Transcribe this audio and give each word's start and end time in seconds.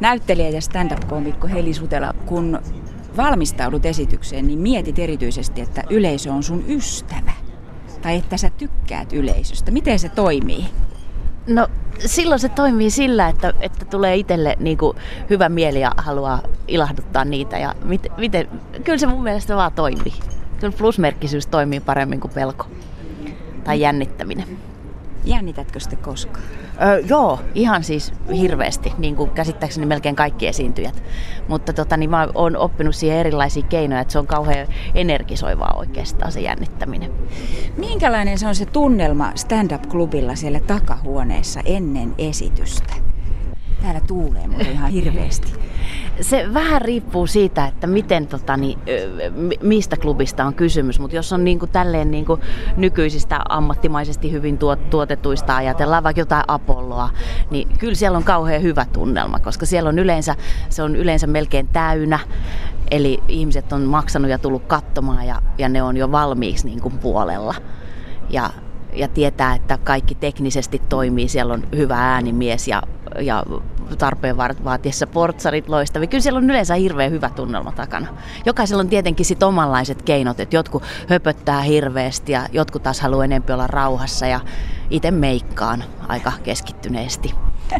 Näyttelijä 0.00 0.48
ja 0.48 0.60
stand-up-koomikko 0.60 1.48
Heli 1.48 1.74
Sutela, 1.74 2.14
kun 2.26 2.58
valmistaudut 3.16 3.86
esitykseen, 3.86 4.46
niin 4.46 4.58
mietit 4.58 4.98
erityisesti, 4.98 5.60
että 5.60 5.82
yleisö 5.90 6.32
on 6.32 6.42
sun 6.42 6.64
ystävä. 6.68 7.32
Tai 8.02 8.16
että 8.16 8.36
sä 8.36 8.50
tykkäät 8.50 9.12
yleisöstä. 9.12 9.70
Miten 9.70 9.98
se 9.98 10.08
toimii? 10.08 10.64
No 11.46 11.68
silloin 12.06 12.40
se 12.40 12.48
toimii 12.48 12.90
sillä, 12.90 13.28
että, 13.28 13.52
että 13.60 13.84
tulee 13.84 14.16
itselle 14.16 14.56
niin 14.60 14.78
kuin 14.78 14.96
hyvä 15.30 15.48
mieli 15.48 15.80
ja 15.80 15.92
haluaa 15.96 16.42
ilahduttaa 16.68 17.24
niitä. 17.24 17.58
Ja 17.58 17.74
mit, 17.84 18.06
miten, 18.18 18.48
kyllä 18.84 18.98
se 18.98 19.06
mun 19.06 19.22
mielestä 19.22 19.56
vaan 19.56 19.72
toimii. 19.72 20.14
Kyllä 20.60 20.72
plusmerkkisyys 20.78 21.46
toimii 21.46 21.80
paremmin 21.80 22.20
kuin 22.20 22.32
pelko 22.34 22.66
tai 23.64 23.80
jännittäminen. 23.80 24.58
Jännitätkö 25.24 25.80
sitten 25.80 25.98
koskaan? 25.98 26.44
Öö, 26.82 26.98
joo, 26.98 27.40
ihan 27.54 27.84
siis 27.84 28.12
hirveästi, 28.36 28.92
niin 28.98 29.16
kuin 29.16 29.30
käsittääkseni 29.30 29.86
melkein 29.86 30.16
kaikki 30.16 30.46
esiintyjät. 30.46 31.02
Mutta 31.48 31.72
tota, 31.72 31.96
niin 31.96 32.10
mä 32.10 32.28
oon 32.34 32.56
oppinut 32.56 32.94
siihen 32.94 33.18
erilaisia 33.18 33.62
keinoja, 33.62 34.00
että 34.00 34.12
se 34.12 34.18
on 34.18 34.26
kauhean 34.26 34.66
energisoivaa 34.94 35.74
oikeastaan 35.76 36.32
se 36.32 36.40
jännittäminen. 36.40 37.12
Minkälainen 37.76 38.38
se 38.38 38.46
on 38.46 38.54
se 38.54 38.66
tunnelma 38.66 39.32
stand-up-klubilla 39.34 40.34
siellä 40.34 40.60
takahuoneessa 40.60 41.60
ennen 41.64 42.14
esitystä? 42.18 42.94
Täällä 43.82 44.00
tuulee 44.00 44.46
mulle 44.48 44.70
ihan 44.70 44.90
hirveästi. 44.90 45.52
Se 46.20 46.54
vähän 46.54 46.82
riippuu 46.82 47.26
siitä, 47.26 47.66
että 47.66 47.86
miten, 47.86 48.26
tota, 48.26 48.56
niin, 48.56 48.78
mistä 49.60 49.96
klubista 49.96 50.44
on 50.44 50.54
kysymys, 50.54 51.00
mutta 51.00 51.16
jos 51.16 51.32
on 51.32 51.44
niin 51.44 51.58
kuin, 51.58 51.70
tälleen 51.70 52.10
niin 52.10 52.24
kuin, 52.24 52.40
nykyisistä 52.76 53.40
ammattimaisesti 53.48 54.32
hyvin 54.32 54.58
tuot, 54.58 54.90
tuotetuista 54.90 55.56
ajatellaan 55.56 56.02
vaikka 56.02 56.20
jotain 56.20 56.44
Apolloa, 56.48 57.10
niin 57.50 57.68
kyllä 57.78 57.94
siellä 57.94 58.18
on 58.18 58.24
kauhean 58.24 58.62
hyvä 58.62 58.86
tunnelma, 58.92 59.38
koska 59.38 59.66
siellä 59.66 59.88
on 59.88 59.98
yleensä, 59.98 60.34
se 60.68 60.82
on 60.82 60.96
yleensä 60.96 61.26
melkein 61.26 61.68
täynnä, 61.68 62.18
eli 62.90 63.22
ihmiset 63.28 63.72
on 63.72 63.82
maksanut 63.82 64.30
ja 64.30 64.38
tullut 64.38 64.64
katsomaan 64.66 65.26
ja, 65.26 65.42
ja 65.58 65.68
ne 65.68 65.82
on 65.82 65.96
jo 65.96 66.12
valmiiksi 66.12 66.66
niin 66.66 66.80
kuin, 66.80 66.98
puolella. 66.98 67.54
Ja 68.30 68.50
ja 68.98 69.08
tietää, 69.08 69.54
että 69.54 69.78
kaikki 69.84 70.14
teknisesti 70.14 70.82
toimii. 70.88 71.28
Siellä 71.28 71.54
on 71.54 71.64
hyvä 71.76 72.12
äänimies 72.14 72.68
ja, 72.68 72.82
ja 73.20 73.44
tarpeen 73.98 74.36
vaatiessa 74.36 75.06
portsarit 75.06 75.68
loistavia. 75.68 76.06
Kyllä 76.06 76.22
siellä 76.22 76.38
on 76.38 76.50
yleensä 76.50 76.74
hirveän 76.74 77.10
hyvä 77.10 77.30
tunnelma 77.30 77.72
takana. 77.72 78.06
Jokaisella 78.46 78.80
on 78.80 78.88
tietenkin 78.88 79.26
sit 79.26 79.42
omanlaiset 79.42 80.02
keinot, 80.02 80.40
että 80.40 80.56
jotkut 80.56 80.82
höpöttää 81.08 81.60
hirveästi 81.60 82.32
ja 82.32 82.46
jotkut 82.52 82.82
taas 82.82 83.00
haluaa 83.00 83.24
enemmän 83.24 83.54
olla 83.54 83.66
rauhassa 83.66 84.26
ja 84.26 84.40
itse 84.90 85.10
meikkaan 85.10 85.84
aika 86.08 86.32
keskittyneesti. 86.42 87.34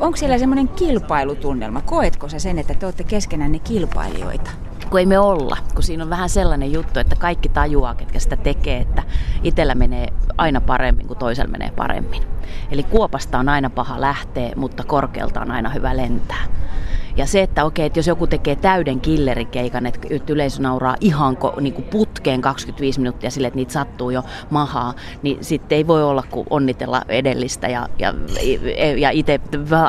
Onko 0.00 0.16
siellä 0.16 0.38
semmoinen 0.38 0.68
kilpailutunnelma? 0.68 1.80
Koetko 1.80 2.28
sä 2.28 2.38
sen, 2.38 2.58
että 2.58 2.74
te 2.74 2.86
olette 2.86 3.04
keskenään 3.04 3.52
ne 3.52 3.58
kilpailijoita? 3.58 4.50
Kun 4.90 5.00
ei 5.00 5.06
me 5.06 5.18
olla, 5.18 5.56
kun 5.74 5.82
siinä 5.82 6.04
on 6.04 6.10
vähän 6.10 6.28
sellainen 6.28 6.72
juttu, 6.72 7.00
että 7.00 7.16
kaikki 7.16 7.48
tajuaa, 7.48 7.94
ketkä 7.94 8.18
sitä 8.18 8.36
tekee, 8.36 8.80
että 8.80 9.02
itsellä 9.42 9.74
menee 9.74 10.08
aina 10.38 10.60
paremmin 10.60 11.06
kuin 11.06 11.18
toisella 11.18 11.50
menee 11.50 11.70
paremmin. 11.70 12.22
Eli 12.70 12.82
kuopasta 12.82 13.38
on 13.38 13.48
aina 13.48 13.70
paha 13.70 14.00
lähteä, 14.00 14.52
mutta 14.56 14.84
korkealta 14.84 15.40
on 15.40 15.50
aina 15.50 15.68
hyvä 15.68 15.96
lentää. 15.96 16.44
Ja 17.16 17.26
se, 17.26 17.42
että 17.42 17.64
okei, 17.64 17.86
että 17.86 17.98
jos 17.98 18.06
joku 18.06 18.26
tekee 18.26 18.56
täyden 18.56 19.00
killerikeikan, 19.00 19.86
että 19.86 20.08
yleisö 20.28 20.62
nauraa 20.62 20.96
ihan 21.00 21.36
niin 21.60 21.74
kuin 21.74 21.84
putkeen 21.84 22.40
25 22.40 23.00
minuuttia 23.00 23.30
sille, 23.30 23.46
että 23.46 23.56
niitä 23.56 23.72
sattuu 23.72 24.10
jo 24.10 24.22
mahaa, 24.50 24.94
niin 25.22 25.44
sitten 25.44 25.76
ei 25.76 25.86
voi 25.86 26.02
olla 26.02 26.24
kuin 26.30 26.46
onnitella 26.50 27.02
edellistä. 27.08 27.68
Ja, 27.68 27.88
ja, 27.98 28.14
ja 28.96 29.10
itse 29.10 29.40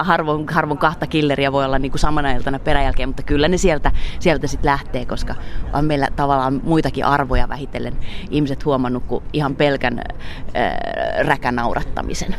harvoin, 0.03 0.45
harvoin 0.49 0.77
kahta 0.77 1.07
killeriä 1.07 1.51
voi 1.51 1.65
olla 1.65 1.79
niin 1.79 1.91
kuin 1.91 1.99
samana 1.99 2.31
iltana 2.31 2.59
peräjälkeen, 2.59 3.09
mutta 3.09 3.23
kyllä 3.23 3.47
ne 3.47 3.57
sieltä, 3.57 3.91
sieltä 4.19 4.47
sitten 4.47 4.71
lähtee, 4.71 5.05
koska 5.05 5.35
on 5.73 5.85
meillä 5.85 6.07
tavallaan 6.15 6.61
muitakin 6.63 7.05
arvoja 7.05 7.49
vähitellen 7.49 7.97
ihmiset 8.29 8.65
huomannut 8.65 9.03
kuin 9.07 9.23
ihan 9.33 9.55
pelkän 9.55 9.99
äh, 9.99 10.73
räkänaurattamisen. 11.25 12.35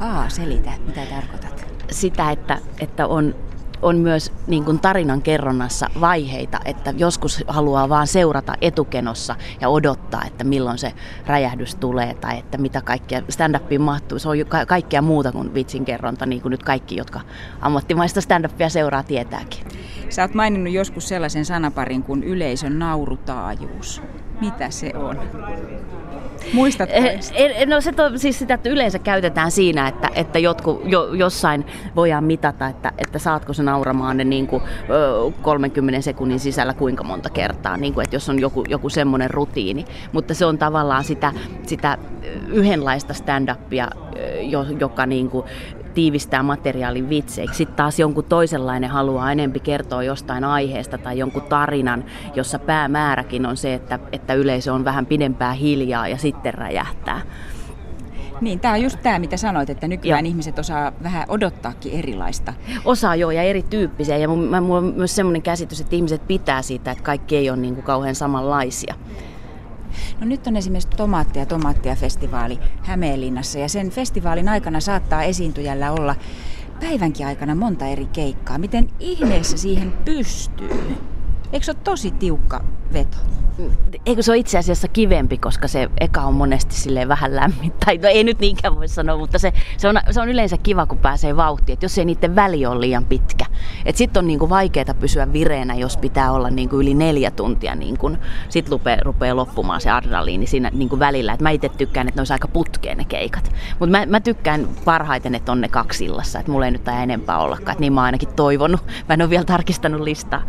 Aa, 0.00 0.28
selitä, 0.28 0.70
mitä 0.86 1.00
tarkoitat? 1.06 1.66
Sitä, 1.90 2.30
että, 2.30 2.58
että 2.80 3.06
on 3.06 3.34
on 3.82 3.96
myös 3.96 4.32
niin 4.46 4.64
kuin 4.64 4.80
tarinan 4.80 5.22
kerronnassa 5.22 5.90
vaiheita, 6.00 6.60
että 6.64 6.94
joskus 6.96 7.44
haluaa 7.46 7.88
vaan 7.88 8.06
seurata 8.06 8.54
etukenossa 8.60 9.36
ja 9.60 9.68
odottaa, 9.68 10.24
että 10.26 10.44
milloin 10.44 10.78
se 10.78 10.92
räjähdys 11.26 11.74
tulee 11.74 12.14
tai 12.14 12.38
että 12.38 12.58
mitä 12.58 12.80
kaikkea 12.80 13.22
stand-upiin 13.28 13.80
mahtuu. 13.80 14.18
Se 14.18 14.28
on 14.28 14.36
ka- 14.48 14.66
kaikkea 14.66 15.02
muuta 15.02 15.32
kuin 15.32 15.54
vitsin 15.54 15.84
kerronta, 15.84 16.26
niin 16.26 16.42
kuin 16.42 16.50
nyt 16.50 16.62
kaikki, 16.62 16.96
jotka 16.96 17.20
ammattimaista 17.60 18.20
stand-upia 18.20 18.68
seuraa, 18.68 19.02
tietääkin. 19.02 19.66
Sä 20.08 20.22
oot 20.22 20.34
maininnut 20.34 20.72
joskus 20.72 21.08
sellaisen 21.08 21.44
sanaparin 21.44 22.02
kuin 22.02 22.24
yleisön 22.24 22.78
naurutaajuus. 22.78 24.02
Mitä 24.40 24.70
se 24.70 24.92
on? 24.94 25.18
Muistatko? 26.52 26.96
Eh, 26.96 27.20
eh, 27.34 27.66
no 27.66 27.80
se 27.80 27.92
to, 27.92 28.18
siis 28.18 28.38
sitä 28.38 28.54
että 28.54 28.68
yleensä 28.68 28.98
käytetään 28.98 29.50
siinä, 29.50 29.88
että, 29.88 30.08
että 30.14 30.38
jotku, 30.38 30.82
jo, 30.84 31.14
jossain 31.14 31.66
voidaan 31.96 32.24
mitata, 32.24 32.66
että, 32.66 32.92
että 32.98 33.18
saatko 33.18 33.52
se 33.52 33.62
nauramaan 33.62 34.16
ne 34.16 34.24
niin 34.24 34.46
kuin, 34.46 34.62
30 35.42 36.00
sekunnin 36.00 36.40
sisällä 36.40 36.74
kuinka 36.74 37.04
monta 37.04 37.30
kertaa, 37.30 37.76
niin 37.76 37.94
kuin, 37.94 38.04
että 38.04 38.16
jos 38.16 38.28
on 38.28 38.40
joku, 38.40 38.64
joku 38.68 38.88
semmoinen 38.88 39.30
rutiini. 39.30 39.84
Mutta 40.12 40.34
se 40.34 40.46
on 40.46 40.58
tavallaan 40.58 41.04
sitä, 41.04 41.32
sitä 41.66 41.98
yhdenlaista 42.48 43.14
stand-upia, 43.14 43.90
joka 44.78 45.06
niin 45.06 45.30
kuin, 45.30 45.44
tiivistää 45.94 46.42
materiaalin 46.42 47.08
vitseiksi. 47.08 47.56
Sitten 47.56 47.76
taas 47.76 47.98
jonkun 47.98 48.24
toisenlainen 48.24 48.90
haluaa 48.90 49.32
enempi 49.32 49.60
kertoa 49.60 50.02
jostain 50.02 50.44
aiheesta 50.44 50.98
tai 50.98 51.18
jonkun 51.18 51.42
tarinan, 51.42 52.04
jossa 52.34 52.58
päämääräkin 52.58 53.46
on 53.46 53.56
se, 53.56 53.74
että, 53.74 53.98
että 54.12 54.34
yleisö 54.34 54.72
on 54.72 54.84
vähän 54.84 55.06
pidempää 55.06 55.52
hiljaa 55.52 56.08
ja 56.08 56.16
sitten 56.16 56.54
räjähtää. 56.54 57.20
Niin, 58.40 58.60
tämä 58.60 58.74
on 58.74 58.82
just 58.82 58.98
tämä, 59.02 59.18
mitä 59.18 59.36
sanoit, 59.36 59.70
että 59.70 59.88
nykyään 59.88 60.26
ja. 60.26 60.28
ihmiset 60.28 60.58
osaa 60.58 60.92
vähän 61.02 61.24
odottaakin 61.28 61.92
erilaista. 61.92 62.54
Osaa 62.84 63.16
joo, 63.16 63.30
ja 63.30 63.42
erityyppisiä. 63.42 64.16
Ja 64.16 64.28
mulla 64.28 64.78
on 64.78 64.94
myös 64.96 65.16
semmoinen 65.16 65.42
käsitys, 65.42 65.80
että 65.80 65.96
ihmiset 65.96 66.26
pitää 66.26 66.62
siitä, 66.62 66.90
että 66.90 67.04
kaikki 67.04 67.36
ei 67.36 67.50
ole 67.50 67.58
niin 67.58 67.74
kuin 67.74 67.84
kauhean 67.84 68.14
samanlaisia. 68.14 68.94
No 70.20 70.26
nyt 70.26 70.46
on 70.46 70.56
esimerkiksi 70.56 70.96
Tomaattia 70.96 71.46
Tomaattia 71.46 71.96
festivaali 71.96 72.58
Hämeenlinnassa 72.82 73.58
ja 73.58 73.68
sen 73.68 73.90
festivaalin 73.90 74.48
aikana 74.48 74.80
saattaa 74.80 75.22
esiintyjällä 75.22 75.92
olla 75.92 76.14
päivänkin 76.80 77.26
aikana 77.26 77.54
monta 77.54 77.86
eri 77.86 78.06
keikkaa. 78.06 78.58
Miten 78.58 78.88
ihmeessä 79.00 79.56
siihen 79.56 79.92
pystyy? 79.92 81.11
Eikö 81.52 81.64
se 81.64 81.70
ole 81.70 81.78
tosi 81.84 82.10
tiukka 82.10 82.64
veto? 82.92 83.16
Eikö 84.06 84.22
se 84.22 84.30
ole 84.30 84.38
itse 84.38 84.58
asiassa 84.58 84.88
kivempi, 84.88 85.38
koska 85.38 85.68
se 85.68 85.90
eka 86.00 86.20
on 86.20 86.34
monesti 86.34 86.74
sille 86.74 87.08
vähän 87.08 87.36
lämmin. 87.36 87.72
Tai 87.84 87.98
no 87.98 88.08
ei 88.08 88.24
nyt 88.24 88.38
niinkään 88.38 88.76
voi 88.76 88.88
sanoa, 88.88 89.16
mutta 89.16 89.38
se, 89.38 89.52
se, 89.76 89.88
on, 89.88 90.00
se 90.10 90.20
on 90.20 90.28
yleensä 90.28 90.56
kiva, 90.56 90.86
kun 90.86 90.98
pääsee 90.98 91.36
vauhtiin. 91.36 91.74
Että 91.74 91.84
jos 91.84 91.98
ei 91.98 92.04
niiden 92.04 92.34
väli 92.34 92.66
ole 92.66 92.80
liian 92.80 93.04
pitkä. 93.04 93.46
Että 93.84 93.98
sitten 93.98 94.20
on 94.20 94.26
niinku 94.26 94.48
vaikeaa 94.48 94.94
pysyä 95.00 95.32
vireenä, 95.32 95.74
jos 95.74 95.96
pitää 95.96 96.32
olla 96.32 96.50
niinku 96.50 96.80
yli 96.80 96.94
neljä 96.94 97.30
tuntia. 97.30 97.74
Niinku, 97.74 98.10
sitten 98.48 98.72
rupeaa, 98.72 99.00
rupeaa 99.02 99.36
loppumaan 99.36 99.80
se 99.80 99.90
adrenaliini 99.90 100.46
siinä 100.46 100.70
niinku 100.74 100.98
välillä. 100.98 101.32
Et 101.32 101.40
mä 101.40 101.50
itse 101.50 101.68
tykkään, 101.68 102.08
että 102.08 102.18
ne 102.18 102.20
olisi 102.20 102.32
aika 102.32 102.48
putkeen 102.48 102.98
ne 102.98 103.04
keikat. 103.04 103.52
Mutta 103.78 103.98
mä, 103.98 104.06
mä, 104.06 104.20
tykkään 104.20 104.68
parhaiten, 104.84 105.34
että 105.34 105.52
on 105.52 105.60
ne 105.60 105.68
kaksi 105.68 106.04
illassa. 106.04 106.38
Että 106.38 106.52
mulla 106.52 106.66
ei 106.66 106.72
nyt 106.72 106.88
enempää 106.88 107.38
ollakaan. 107.38 107.72
Et 107.72 107.78
niin 107.78 107.92
mä 107.92 108.00
oon 108.00 108.06
ainakin 108.06 108.28
toivonut. 108.36 108.80
Mä 109.08 109.14
en 109.14 109.22
ole 109.22 109.30
vielä 109.30 109.44
tarkistanut 109.44 110.00
listaa. 110.00 110.42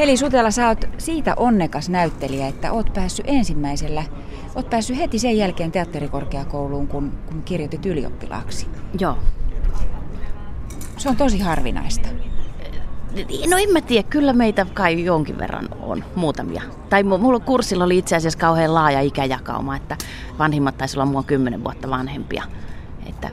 Heli 0.00 0.16
Sutela, 0.16 0.50
sä 0.50 0.68
oot 0.68 0.84
siitä 0.98 1.34
onnekas 1.36 1.88
näyttelijä, 1.88 2.46
että 2.46 2.72
oot 2.72 2.92
päässyt 2.92 3.26
ensimmäisellä, 3.28 4.04
oot 4.54 4.70
päässyt 4.70 4.98
heti 4.98 5.18
sen 5.18 5.36
jälkeen 5.36 5.72
teatterikorkeakouluun, 5.72 6.88
kun, 6.88 7.12
kun 7.26 7.42
kirjoitit 7.42 7.86
ylioppilaaksi. 7.86 8.66
Joo. 9.00 9.18
Se 10.96 11.08
on 11.08 11.16
tosi 11.16 11.38
harvinaista. 11.38 12.08
No 13.50 13.56
en 13.56 13.72
mä 13.72 13.80
tiedä, 13.80 14.08
kyllä 14.08 14.32
meitä 14.32 14.66
kai 14.74 15.04
jonkin 15.04 15.38
verran 15.38 15.68
on, 15.80 16.04
muutamia. 16.14 16.62
Tai 16.90 17.02
mulla 17.02 17.40
kurssilla 17.40 17.84
oli 17.84 17.98
itse 17.98 18.16
asiassa 18.16 18.38
kauhean 18.38 18.74
laaja 18.74 19.00
ikäjakauma, 19.00 19.76
että 19.76 19.96
vanhimmat 20.38 20.78
taisi 20.78 20.96
olla 20.96 21.06
mua 21.06 21.22
kymmenen 21.22 21.64
vuotta 21.64 21.90
vanhempia. 21.90 22.44
Että 23.06 23.30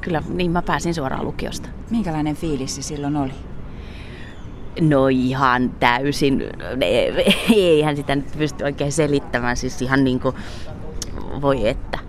kyllä 0.00 0.22
niin 0.28 0.50
mä 0.50 0.62
pääsin 0.62 0.94
suoraan 0.94 1.24
lukiosta. 1.24 1.68
Minkälainen 1.90 2.36
fiilis 2.36 2.76
se 2.76 2.82
silloin 2.82 3.16
oli? 3.16 3.55
No 4.80 5.08
ihan 5.08 5.70
täysin, 5.70 6.42
eihän 7.56 7.96
sitä 7.96 8.16
nyt 8.16 8.38
pysty 8.38 8.64
oikein 8.64 8.92
selittämään, 8.92 9.56
siis 9.56 9.82
ihan 9.82 10.04
niin 10.04 10.20
kuin, 10.20 10.34
voi 11.40 11.68
että. 11.68 12.05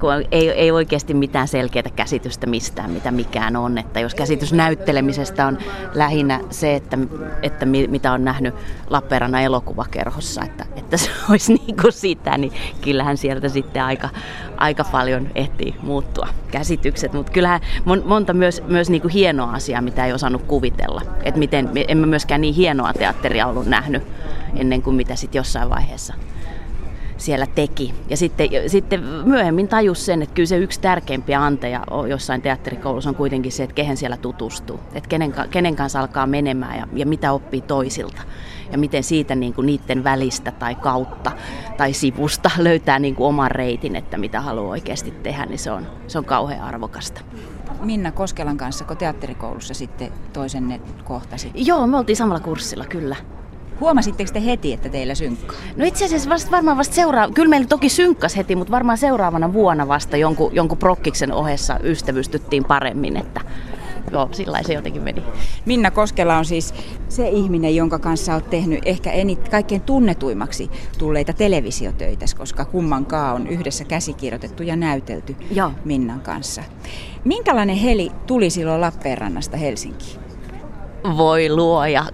Kun 0.00 0.10
ei, 0.30 0.50
ei 0.50 0.70
oikeasti 0.70 1.14
mitään 1.14 1.48
selkeää 1.48 1.90
käsitystä 1.96 2.46
mistään, 2.46 2.90
mitä 2.90 3.10
mikään 3.10 3.56
on. 3.56 3.78
Että 3.78 4.00
jos 4.00 4.14
käsitys 4.14 4.52
näyttelemisestä 4.52 5.46
on 5.46 5.58
lähinnä 5.94 6.40
se, 6.50 6.74
että, 6.74 6.98
että 7.42 7.66
mitä 7.66 8.12
on 8.12 8.24
nähnyt 8.24 8.54
Lappeenrannan 8.90 9.42
elokuvakerhossa, 9.42 10.42
että, 10.44 10.66
että 10.76 10.96
se 10.96 11.10
olisi 11.30 11.54
niin 11.54 11.76
kuin 11.76 11.92
sitä, 11.92 12.38
niin 12.38 12.52
kyllähän 12.80 13.16
sieltä 13.16 13.48
sitten 13.48 13.82
aika, 13.82 14.08
aika 14.56 14.84
paljon 14.84 15.28
ehtii 15.34 15.74
muuttua 15.82 16.28
käsitykset. 16.50 17.12
Mutta 17.12 17.32
kyllähän 17.32 17.60
monta 18.04 18.32
myös, 18.32 18.62
myös 18.66 18.90
niin 18.90 19.02
kuin 19.02 19.12
hienoa 19.12 19.52
asiaa, 19.52 19.80
mitä 19.80 20.06
ei 20.06 20.12
osannut 20.12 20.42
kuvitella. 20.42 21.02
Että 21.22 21.38
miten, 21.38 21.70
en 21.88 21.98
mä 21.98 22.06
myöskään 22.06 22.40
niin 22.40 22.54
hienoa 22.54 22.92
teatteria 22.92 23.46
ollut 23.46 23.66
nähnyt 23.66 24.02
ennen 24.56 24.82
kuin 24.82 24.96
mitä 24.96 25.16
sitten 25.16 25.38
jossain 25.38 25.70
vaiheessa 25.70 26.14
siellä 27.16 27.46
teki. 27.46 27.94
Ja 28.08 28.16
sitten, 28.16 28.48
sitten 28.66 29.04
myöhemmin 29.04 29.68
tajus 29.68 30.06
sen, 30.06 30.22
että 30.22 30.34
kyllä 30.34 30.46
se 30.46 30.58
yksi 30.58 30.80
tärkeimpiä 30.80 31.44
anteja 31.44 31.84
jossain 32.08 32.42
teatterikoulussa 32.42 33.10
on 33.10 33.16
kuitenkin 33.16 33.52
se, 33.52 33.62
että 33.62 33.74
kehen 33.74 33.96
siellä 33.96 34.16
tutustuu. 34.16 34.80
Että 34.94 35.08
kenen, 35.08 35.34
kenen 35.50 35.76
kanssa 35.76 36.00
alkaa 36.00 36.26
menemään 36.26 36.78
ja, 36.78 36.86
ja 36.92 37.06
mitä 37.06 37.32
oppii 37.32 37.60
toisilta. 37.60 38.22
Ja 38.72 38.78
miten 38.78 39.02
siitä 39.02 39.34
niin 39.34 39.54
kuin 39.54 39.66
niiden 39.66 40.04
välistä 40.04 40.50
tai 40.50 40.74
kautta 40.74 41.32
tai 41.76 41.92
sivusta 41.92 42.50
löytää 42.58 42.98
niin 42.98 43.14
kuin 43.14 43.26
oman 43.26 43.50
reitin, 43.50 43.96
että 43.96 44.18
mitä 44.18 44.40
haluaa 44.40 44.70
oikeasti 44.70 45.10
tehdä, 45.10 45.46
niin 45.46 45.58
se 45.58 45.70
on, 45.70 45.86
se 46.06 46.18
on 46.18 46.24
kauhean 46.24 46.60
arvokasta. 46.60 47.20
Minna 47.80 48.12
Koskelan 48.12 48.56
kanssa, 48.56 48.84
kun 48.84 48.96
teatterikoulussa 48.96 49.74
sitten 49.74 50.12
toisenne 50.32 50.80
kohtasi? 51.04 51.50
Joo, 51.54 51.86
me 51.86 51.96
oltiin 51.96 52.16
samalla 52.16 52.40
kurssilla, 52.40 52.84
kyllä. 52.84 53.16
Huomasitteko 53.80 54.32
te 54.32 54.44
heti, 54.44 54.72
että 54.72 54.88
teillä 54.88 55.14
synkkaa? 55.14 55.56
No 55.76 55.84
itse 55.84 56.04
asiassa 56.04 56.30
vasta, 56.30 56.50
varmaan 56.50 56.76
vasta 56.76 56.94
seuraava, 56.94 57.32
kyllä 57.32 57.48
meillä 57.48 57.66
toki 57.66 57.88
synkkas 57.88 58.36
heti, 58.36 58.56
mutta 58.56 58.70
varmaan 58.70 58.98
seuraavana 58.98 59.52
vuonna 59.52 59.88
vasta 59.88 60.16
jonkun, 60.16 60.54
jonkun 60.54 60.78
prokkiksen 60.78 61.32
ohessa 61.32 61.78
ystävystyttiin 61.82 62.64
paremmin, 62.64 63.16
että 63.16 63.40
joo, 64.12 64.28
sillä 64.32 64.62
se 64.62 64.72
jotenkin 64.74 65.02
meni. 65.02 65.22
Minna 65.64 65.90
Koskela 65.90 66.36
on 66.36 66.44
siis 66.44 66.74
se 67.08 67.28
ihminen, 67.28 67.76
jonka 67.76 67.98
kanssa 67.98 68.34
olet 68.34 68.50
tehnyt 68.50 68.80
ehkä 68.84 69.10
enit, 69.10 69.48
kaikkein 69.48 69.80
tunnetuimmaksi 69.80 70.70
tulleita 70.98 71.32
televisiotöitä, 71.32 72.26
koska 72.38 72.64
kummankaan 72.64 73.34
on 73.34 73.46
yhdessä 73.46 73.84
käsikirjoitettu 73.84 74.62
ja 74.62 74.76
näytelty 74.76 75.36
joo. 75.50 75.70
Minnan 75.84 76.20
kanssa. 76.20 76.62
Minkälainen 77.24 77.76
heli 77.76 78.10
tuli 78.26 78.50
silloin 78.50 78.80
Lappeenrannasta 78.80 79.56
Helsinkiin? 79.56 80.20
Voi 81.16 81.48
luoja. 81.48 82.04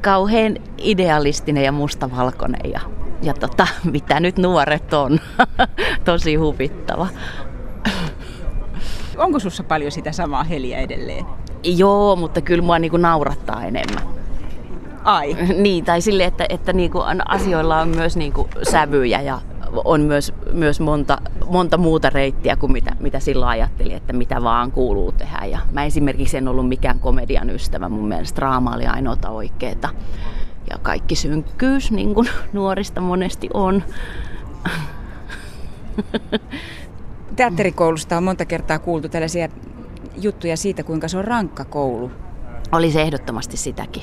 Ka- 0.00 0.10
kauhean 0.10 0.56
idealistinen 0.78 1.64
ja 1.64 1.72
mustavalkoinen 1.72 2.72
ja, 2.72 2.80
ja 3.22 3.34
tota, 3.34 3.66
mitä 3.92 4.20
nyt 4.20 4.38
nuoret 4.38 4.94
on. 4.94 5.20
Tosi 6.04 6.34
huvittava. 6.34 7.06
Onko 9.16 9.38
sussa 9.38 9.64
paljon 9.64 9.92
sitä 9.92 10.12
samaa 10.12 10.44
heliä 10.44 10.78
edelleen? 10.78 11.26
Joo, 11.62 12.16
mutta 12.16 12.40
kyllä 12.40 12.62
mua 12.62 12.78
niinku 12.78 12.96
naurattaa 12.96 13.64
enemmän. 13.64 14.02
Ai. 15.04 15.36
niin, 15.56 15.84
tai 15.84 16.00
sille, 16.00 16.24
että, 16.24 16.46
että 16.48 16.72
niinku 16.72 17.02
asioilla 17.28 17.80
on 17.80 17.88
myös 17.88 18.16
niinku 18.16 18.48
sävyjä 18.70 19.20
ja 19.20 19.40
on 19.84 20.00
myös, 20.00 20.32
myös 20.52 20.80
monta, 20.80 21.18
monta 21.46 21.78
muuta 21.78 22.10
reittiä 22.10 22.56
kuin 22.56 22.72
mitä, 22.72 22.96
mitä 23.00 23.20
silloin 23.20 23.50
ajattelin, 23.50 23.96
että 23.96 24.12
mitä 24.12 24.42
vaan 24.42 24.72
kuuluu 24.72 25.12
tehdä. 25.12 25.46
Ja 25.46 25.58
mä 25.72 25.84
esimerkiksi 25.84 26.36
en 26.36 26.48
ollut 26.48 26.68
mikään 26.68 27.00
komedian 27.00 27.50
ystävä, 27.50 27.88
mun 27.88 28.08
mielestä 28.08 28.36
draama 28.36 28.74
oli 28.74 28.86
ainoata 28.86 29.30
oikeeta. 29.30 29.88
Ja 30.70 30.78
kaikki 30.78 31.14
synkkyys, 31.14 31.90
niin 31.90 32.14
kuin 32.14 32.28
nuorista 32.52 33.00
monesti 33.00 33.48
on. 33.54 33.82
Teatterikoulusta 37.36 38.16
on 38.16 38.24
monta 38.24 38.44
kertaa 38.44 38.78
kuultu 38.78 39.08
tällaisia 39.08 39.48
juttuja 40.16 40.56
siitä, 40.56 40.82
kuinka 40.82 41.08
se 41.08 41.18
on 41.18 41.24
rankka 41.24 41.64
koulu. 41.64 42.10
Oli 42.72 42.90
se 42.90 43.02
ehdottomasti 43.02 43.56
sitäkin. 43.56 44.02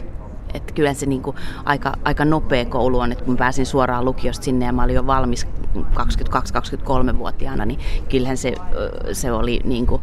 Että 0.57 0.73
kyllä 0.73 0.93
se 0.93 1.05
niin 1.05 1.21
kuin 1.21 1.35
aika, 1.65 1.93
aika 2.03 2.25
nopea 2.25 2.65
koulu 2.65 2.99
on, 2.99 3.11
että 3.11 3.23
kun 3.23 3.37
pääsin 3.37 3.65
suoraan 3.65 4.05
lukiosta 4.05 4.43
sinne 4.43 4.65
ja 4.65 4.73
mä 4.73 4.83
olin 4.83 4.95
jo 4.95 5.07
valmis 5.07 5.47
22-23-vuotiaana, 5.77 7.65
niin 7.65 7.79
kyllähän 8.09 8.37
se, 8.37 8.53
se 9.11 9.31
oli 9.31 9.59
niin 9.63 9.87
kuin, 9.87 10.01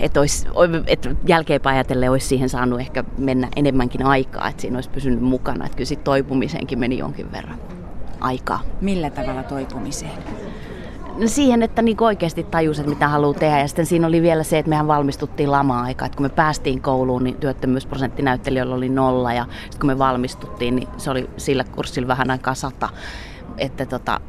että, 0.00 0.20
olisi, 0.20 0.46
että 0.86 1.14
jälkeenpäin 1.26 1.74
ajatellen 1.76 2.10
olisi 2.10 2.26
siihen 2.26 2.48
saanut 2.48 2.80
ehkä 2.80 3.04
mennä 3.18 3.48
enemmänkin 3.56 4.06
aikaa, 4.06 4.48
että 4.48 4.60
siinä 4.60 4.76
olisi 4.76 4.90
pysynyt 4.90 5.20
mukana. 5.20 5.64
Että 5.64 5.76
kyllä 5.76 5.88
sitten 5.88 6.04
toipumiseenkin 6.04 6.78
meni 6.78 6.98
jonkin 6.98 7.32
verran 7.32 7.58
aikaa. 8.20 8.60
Millä 8.80 9.10
tavalla 9.10 9.42
toipumiseen? 9.42 10.12
No 11.18 11.28
siihen, 11.28 11.62
että 11.62 11.82
niin 11.82 11.96
oikeasti 12.00 12.42
tajus, 12.42 12.78
että 12.78 12.90
mitä 12.90 13.08
haluaa 13.08 13.34
tehdä. 13.34 13.60
Ja 13.60 13.68
sitten 13.68 13.86
siinä 13.86 14.06
oli 14.06 14.22
vielä 14.22 14.42
se, 14.42 14.58
että 14.58 14.68
mehän 14.68 14.86
valmistuttiin 14.86 15.50
lama-aikaa. 15.50 16.06
Että 16.06 16.16
kun 16.16 16.26
me 16.26 16.30
päästiin 16.30 16.80
kouluun, 16.82 17.24
niin 17.24 17.36
työttömyysprosentti 17.36 18.22
näyttelijöillä 18.22 18.74
oli 18.74 18.88
nolla. 18.88 19.32
Ja 19.32 19.46
sitten 19.60 19.80
kun 19.80 19.86
me 19.86 19.98
valmistuttiin, 19.98 20.76
niin 20.76 20.88
se 20.96 21.10
oli 21.10 21.30
sillä 21.36 21.64
kurssilla 21.64 22.08
vähän 22.08 22.30
aikaa 22.30 22.54
sata. 22.54 22.88
Että 23.58 23.86
tota, 23.86 24.20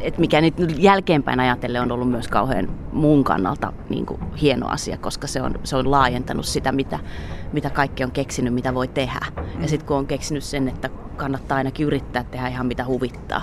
että 0.00 0.20
mikä 0.20 0.40
nyt 0.40 0.54
jälkeenpäin 0.76 1.40
ajatellen 1.40 1.82
on 1.82 1.92
ollut 1.92 2.10
myös 2.10 2.28
kauhean 2.28 2.68
muun 2.92 3.24
kannalta 3.24 3.72
niin 3.88 4.06
kuin 4.06 4.20
hieno 4.40 4.68
asia, 4.68 4.98
koska 4.98 5.26
se 5.26 5.42
on, 5.42 5.54
se 5.64 5.76
on 5.76 5.90
laajentanut 5.90 6.46
sitä, 6.46 6.72
mitä, 6.72 6.98
mitä 7.52 7.70
kaikki 7.70 8.04
on 8.04 8.10
keksinyt, 8.10 8.54
mitä 8.54 8.74
voi 8.74 8.88
tehdä. 8.88 9.20
Ja 9.60 9.68
sitten 9.68 9.88
kun 9.88 9.96
on 9.96 10.06
keksinyt 10.06 10.44
sen, 10.44 10.68
että 10.68 10.90
kannattaa 11.16 11.56
ainakin 11.56 11.86
yrittää 11.86 12.24
tehdä 12.24 12.48
ihan 12.48 12.66
mitä 12.66 12.84
huvittaa, 12.84 13.42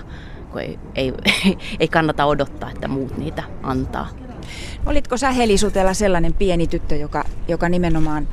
kun 0.49 0.61
ei, 0.61 0.79
ei, 0.95 1.13
ei 1.79 1.87
kannata 1.87 2.25
odottaa, 2.25 2.71
että 2.71 2.87
muut 2.87 3.17
niitä 3.17 3.43
antaa. 3.63 4.07
Olitko 4.85 5.17
sä 5.17 5.31
Helisutella 5.31 5.93
sellainen 5.93 6.33
pieni 6.33 6.67
tyttö, 6.67 6.95
joka, 6.95 7.23
joka 7.47 7.69
nimenomaan 7.69 8.27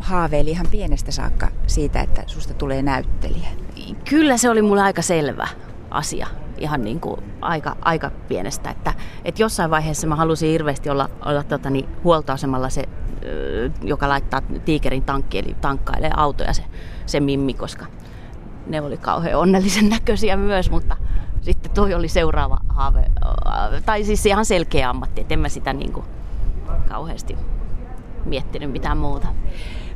haaveili 0.00 0.50
ihan 0.50 0.66
pienestä 0.70 1.12
saakka 1.12 1.48
siitä, 1.66 2.00
että 2.00 2.22
susta 2.26 2.54
tulee 2.54 2.82
näyttelijä? 2.82 3.48
Kyllä 4.08 4.36
se 4.36 4.50
oli 4.50 4.62
mulle 4.62 4.82
aika 4.82 5.02
selvä 5.02 5.48
asia 5.90 6.26
ihan 6.58 6.84
niin 6.84 7.00
kuin 7.00 7.20
aika, 7.40 7.76
aika 7.80 8.10
pienestä. 8.28 8.70
Että, 8.70 8.94
että 9.24 9.42
jossain 9.42 9.70
vaiheessa 9.70 10.06
mä 10.06 10.16
halusin 10.16 10.50
hirveästi 10.50 10.90
olla, 10.90 11.10
olla 11.24 11.42
tota, 11.42 11.70
niin, 11.70 11.88
huoltoasemalla 12.04 12.68
se, 12.68 12.84
joka 13.82 14.08
laittaa 14.08 14.42
tiikerin 14.64 15.02
tankki, 15.02 15.38
eli 15.38 15.56
tankkailee 15.60 16.10
autoja 16.16 16.52
se, 16.52 16.64
se 17.06 17.20
mimmi, 17.20 17.54
koska 17.54 17.86
ne 18.66 18.80
oli 18.80 18.96
kauhean 18.96 19.40
onnellisen 19.40 19.88
näköisiä 19.88 20.36
myös, 20.36 20.70
mutta 20.70 20.96
sitten 21.40 21.72
toi 21.72 21.94
oli 21.94 22.08
seuraava 22.08 22.58
haave, 22.68 23.10
tai 23.86 24.04
siis 24.04 24.26
ihan 24.26 24.44
selkeä 24.44 24.90
ammatti, 24.90 25.20
että 25.20 25.34
en 25.34 25.40
mä 25.40 25.48
sitä 25.48 25.72
niin 25.72 25.92
kuin 25.92 26.06
kauheasti 26.88 27.36
miettinyt 28.24 28.72
mitään 28.72 28.98
muuta. 28.98 29.28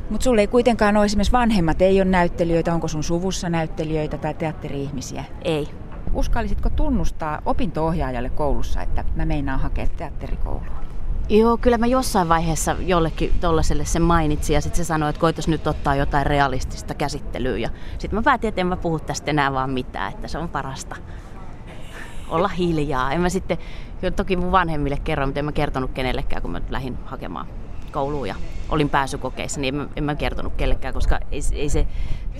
Mutta 0.09 0.23
sulle 0.23 0.41
ei 0.41 0.47
kuitenkaan 0.47 0.97
ole 0.97 1.05
esimerkiksi 1.05 1.31
vanhemmat, 1.31 1.81
ei 1.81 2.01
ole 2.01 2.09
näyttelijöitä, 2.09 2.73
onko 2.73 2.87
sun 2.87 3.03
suvussa 3.03 3.49
näyttelijöitä 3.49 4.17
tai 4.17 4.33
teatteri-ihmisiä? 4.33 5.23
Ei. 5.41 5.67
Uskallisitko 6.13 6.69
tunnustaa 6.69 7.41
opinto-ohjaajalle 7.45 8.29
koulussa, 8.29 8.81
että 8.81 9.03
mä 9.15 9.25
meinaan 9.25 9.59
hakea 9.59 9.87
teatterikouluun? 9.97 10.84
Joo, 11.29 11.57
kyllä 11.57 11.77
mä 11.77 11.85
jossain 11.85 12.29
vaiheessa 12.29 12.75
jollekin 12.79 13.33
tollaselle 13.41 13.85
sen 13.85 14.01
mainitsin 14.01 14.53
ja 14.53 14.61
sitten 14.61 14.77
se 14.77 14.83
sanoi, 14.83 15.09
että 15.09 15.19
koitas 15.19 15.47
nyt 15.47 15.67
ottaa 15.67 15.95
jotain 15.95 16.25
realistista 16.25 16.93
käsittelyä. 16.93 17.57
Ja 17.57 17.69
sitten 17.97 18.19
mä 18.19 18.23
päätin, 18.23 18.47
että 18.47 18.61
en 18.61 18.67
mä 18.67 18.77
puhu 18.77 18.99
tästä 18.99 19.31
enää 19.31 19.53
vaan 19.53 19.69
mitään, 19.69 20.13
että 20.13 20.27
se 20.27 20.37
on 20.37 20.49
parasta 20.49 20.95
olla 22.29 22.47
hiljaa. 22.47 23.11
En 23.11 23.21
mä 23.21 23.29
sitten, 23.29 23.57
toki 24.15 24.35
mun 24.35 24.51
vanhemmille 24.51 24.97
kerron, 25.03 25.29
mutta 25.29 25.39
en 25.39 25.45
mä 25.45 25.51
kertonut 25.51 25.91
kenellekään, 25.91 26.41
kun 26.41 26.51
mä 26.51 26.61
lähdin 26.69 26.97
hakemaan 27.05 27.47
kouluun 27.95 28.27
ja 28.27 28.35
olin 28.69 28.89
pääsykokeissa, 28.89 29.61
niin 29.61 29.75
en 29.75 29.81
mä, 29.81 29.87
en 29.95 30.03
mä 30.03 30.15
kertonut 30.15 30.53
kellekään, 30.55 30.93
koska 30.93 31.19
ei, 31.31 31.41
ei 31.53 31.69
se, 31.69 31.87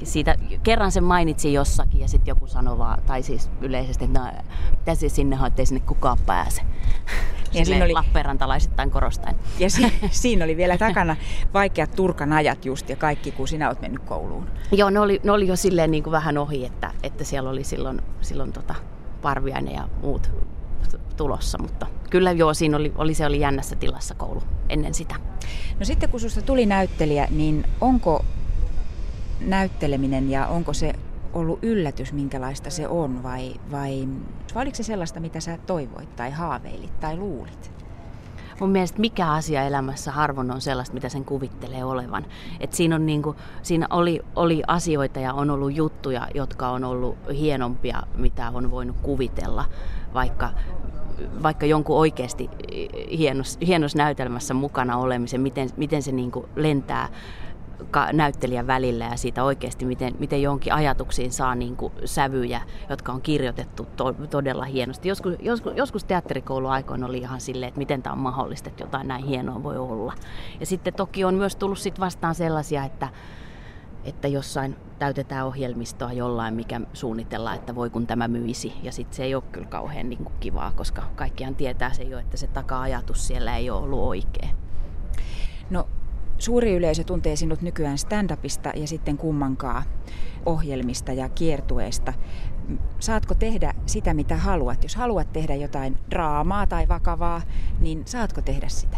siitä, 0.03 0.35
kerran 0.63 0.91
sen 0.91 1.03
mainitsin 1.03 1.53
jossakin 1.53 2.01
ja 2.01 2.07
sitten 2.07 2.31
joku 2.31 2.47
sanoi 2.47 2.77
vaan, 2.77 3.03
tai 3.03 3.23
siis 3.23 3.49
yleisesti, 3.61 4.05
että 4.05 4.19
no, 4.19 4.25
mitä 4.71 4.95
se 4.95 5.09
sinne 5.09 5.39
on, 5.39 5.47
ettei 5.47 5.65
sinne 5.65 5.81
kukaan 5.85 6.17
pääse. 6.25 6.61
Ja 7.53 7.65
siinä 7.65 7.85
oli 7.85 7.93
Lappeenrantalaisittain 7.93 8.91
korostaen. 8.91 9.35
Ja 9.59 9.69
si- 9.69 9.93
siinä 10.11 10.45
oli 10.45 10.57
vielä 10.57 10.77
takana 10.77 11.15
vaikeat 11.53 11.91
Turkan 11.95 12.33
ajat 12.33 12.65
just 12.65 12.89
ja 12.89 12.95
kaikki, 12.95 13.31
kun 13.31 13.47
sinä 13.47 13.67
olet 13.67 13.81
mennyt 13.81 14.03
kouluun. 14.03 14.47
Joo, 14.71 14.89
ne 14.89 14.99
oli, 14.99 15.21
ne 15.23 15.31
oli 15.31 15.47
jo 15.47 15.55
silleen 15.55 15.91
niin 15.91 16.03
kuin 16.03 16.11
vähän 16.11 16.37
ohi, 16.37 16.65
että, 16.65 16.91
että 17.03 17.23
siellä 17.23 17.49
oli 17.49 17.63
silloin, 17.63 18.01
silloin 18.21 18.53
tota 18.53 18.75
Parviainen 19.21 19.73
ja 19.73 19.87
muut 20.01 20.31
tulossa, 21.17 21.57
mutta 21.61 21.87
kyllä 22.09 22.31
joo, 22.31 22.53
siinä 22.53 22.77
oli, 22.77 22.93
oli, 22.95 23.13
se 23.13 23.25
oli 23.25 23.39
jännässä 23.39 23.75
tilassa 23.75 24.15
koulu 24.15 24.43
ennen 24.69 24.93
sitä. 24.93 25.15
No 25.79 25.85
sitten 25.85 26.09
kun 26.09 26.19
susta 26.19 26.41
tuli 26.41 26.65
näyttelijä, 26.65 27.27
niin 27.31 27.65
onko 27.81 28.25
näytteleminen 29.41 30.29
ja 30.29 30.47
onko 30.47 30.73
se 30.73 30.93
ollut 31.33 31.59
yllätys, 31.61 32.13
minkälaista 32.13 32.69
se 32.69 32.87
on 32.87 33.23
vai, 33.23 33.53
vai, 33.71 34.07
vai 34.55 34.61
oliko 34.61 34.75
se 34.75 34.83
sellaista, 34.83 35.19
mitä 35.19 35.39
sä 35.39 35.57
toivoit 35.65 36.15
tai 36.15 36.31
haaveilit 36.31 36.99
tai 36.99 37.17
luulit? 37.17 37.71
Mun 38.59 38.69
mielestä 38.69 38.99
mikä 38.99 39.31
asia 39.31 39.63
elämässä 39.63 40.11
harvoin 40.11 40.51
on 40.51 40.61
sellaista, 40.61 40.93
mitä 40.93 41.09
sen 41.09 41.25
kuvittelee 41.25 41.83
olevan. 41.83 42.25
Et 42.59 42.73
siinä 42.73 42.95
on 42.95 43.05
niinku, 43.05 43.35
siinä 43.61 43.87
oli, 43.89 44.19
oli 44.35 44.63
asioita 44.67 45.19
ja 45.19 45.33
on 45.33 45.49
ollut 45.49 45.75
juttuja, 45.75 46.27
jotka 46.33 46.69
on 46.69 46.83
ollut 46.83 47.17
hienompia, 47.33 48.03
mitä 48.15 48.51
on 48.53 48.71
voinut 48.71 48.95
kuvitella, 49.01 49.65
vaikka 50.13 50.49
vaikka 51.43 51.65
jonkun 51.65 51.97
oikeasti 51.97 52.49
hienos, 53.17 53.57
hienos 53.67 53.95
näytelmässä 53.95 54.53
mukana 54.53 54.97
olemisen, 54.97 55.41
miten, 55.41 55.69
miten 55.77 56.03
se 56.03 56.11
niin 56.11 56.31
kuin 56.31 56.45
lentää 56.55 57.09
näyttelijän 58.13 58.67
välillä 58.67 59.05
ja 59.05 59.17
siitä 59.17 59.43
oikeasti, 59.43 59.85
miten, 59.85 60.13
miten 60.19 60.41
jonkin 60.41 60.73
ajatuksiin 60.73 61.31
saa 61.31 61.55
niin 61.55 61.75
kuin 61.75 61.93
sävyjä, 62.05 62.61
jotka 62.89 63.11
on 63.11 63.21
kirjoitettu 63.21 63.87
to, 63.95 64.13
todella 64.13 64.65
hienosti. 64.65 65.09
Joskus, 65.09 65.33
joskus, 65.39 65.73
joskus 65.75 66.03
teatterikoulu 66.03 66.67
aikoina 66.67 67.07
oli 67.07 67.17
ihan 67.17 67.41
silleen, 67.41 67.67
että 67.67 67.77
miten 67.77 68.03
tämä 68.03 68.13
on 68.13 68.19
mahdollista, 68.19 68.69
että 68.69 68.83
jotain 68.83 69.07
näin 69.07 69.25
hienoa 69.25 69.63
voi 69.63 69.77
olla. 69.77 70.13
Ja 70.59 70.65
sitten 70.65 70.93
toki 70.93 71.23
on 71.23 71.33
myös 71.33 71.55
tullut 71.55 71.79
sit 71.79 71.99
vastaan 71.99 72.35
sellaisia, 72.35 72.83
että, 72.83 73.09
että 74.03 74.27
jossain 74.27 74.75
täytetään 74.99 75.45
ohjelmistoa 75.45 76.13
jollain, 76.13 76.53
mikä 76.53 76.81
suunnitellaan, 76.93 77.55
että 77.55 77.75
voi 77.75 77.89
kun 77.89 78.07
tämä 78.07 78.27
myisi. 78.27 78.73
Ja 78.83 78.91
sitten 78.91 79.15
se 79.15 79.23
ei 79.23 79.35
ole 79.35 79.43
kyllä 79.51 79.67
kauhean 79.67 80.09
niin 80.09 80.23
kuin 80.23 80.35
kivaa, 80.39 80.71
koska 80.71 81.03
kaikkihan 81.15 81.55
tietää 81.55 81.93
se 81.93 82.03
jo, 82.03 82.19
että 82.19 82.37
se 82.37 82.47
taka-ajatus 82.47 83.27
siellä 83.27 83.57
ei 83.57 83.69
ole 83.69 83.83
ollut 83.83 83.99
oikea. 83.99 84.49
No 85.69 85.87
suuri 86.37 86.75
yleisö 86.75 87.03
tuntee 87.03 87.35
sinut 87.35 87.61
nykyään 87.61 87.97
stand-upista 87.97 88.71
ja 88.75 88.87
sitten 88.87 89.17
kummankaan 89.17 89.83
ohjelmista 90.45 91.13
ja 91.13 91.29
kiertueesta. 91.29 92.13
Saatko 92.99 93.33
tehdä 93.33 93.73
sitä, 93.85 94.13
mitä 94.13 94.37
haluat? 94.37 94.83
Jos 94.83 94.95
haluat 94.95 95.33
tehdä 95.33 95.55
jotain 95.55 95.97
draamaa 96.09 96.67
tai 96.67 96.87
vakavaa, 96.87 97.41
niin 97.79 98.01
saatko 98.05 98.41
tehdä 98.41 98.67
sitä? 98.67 98.97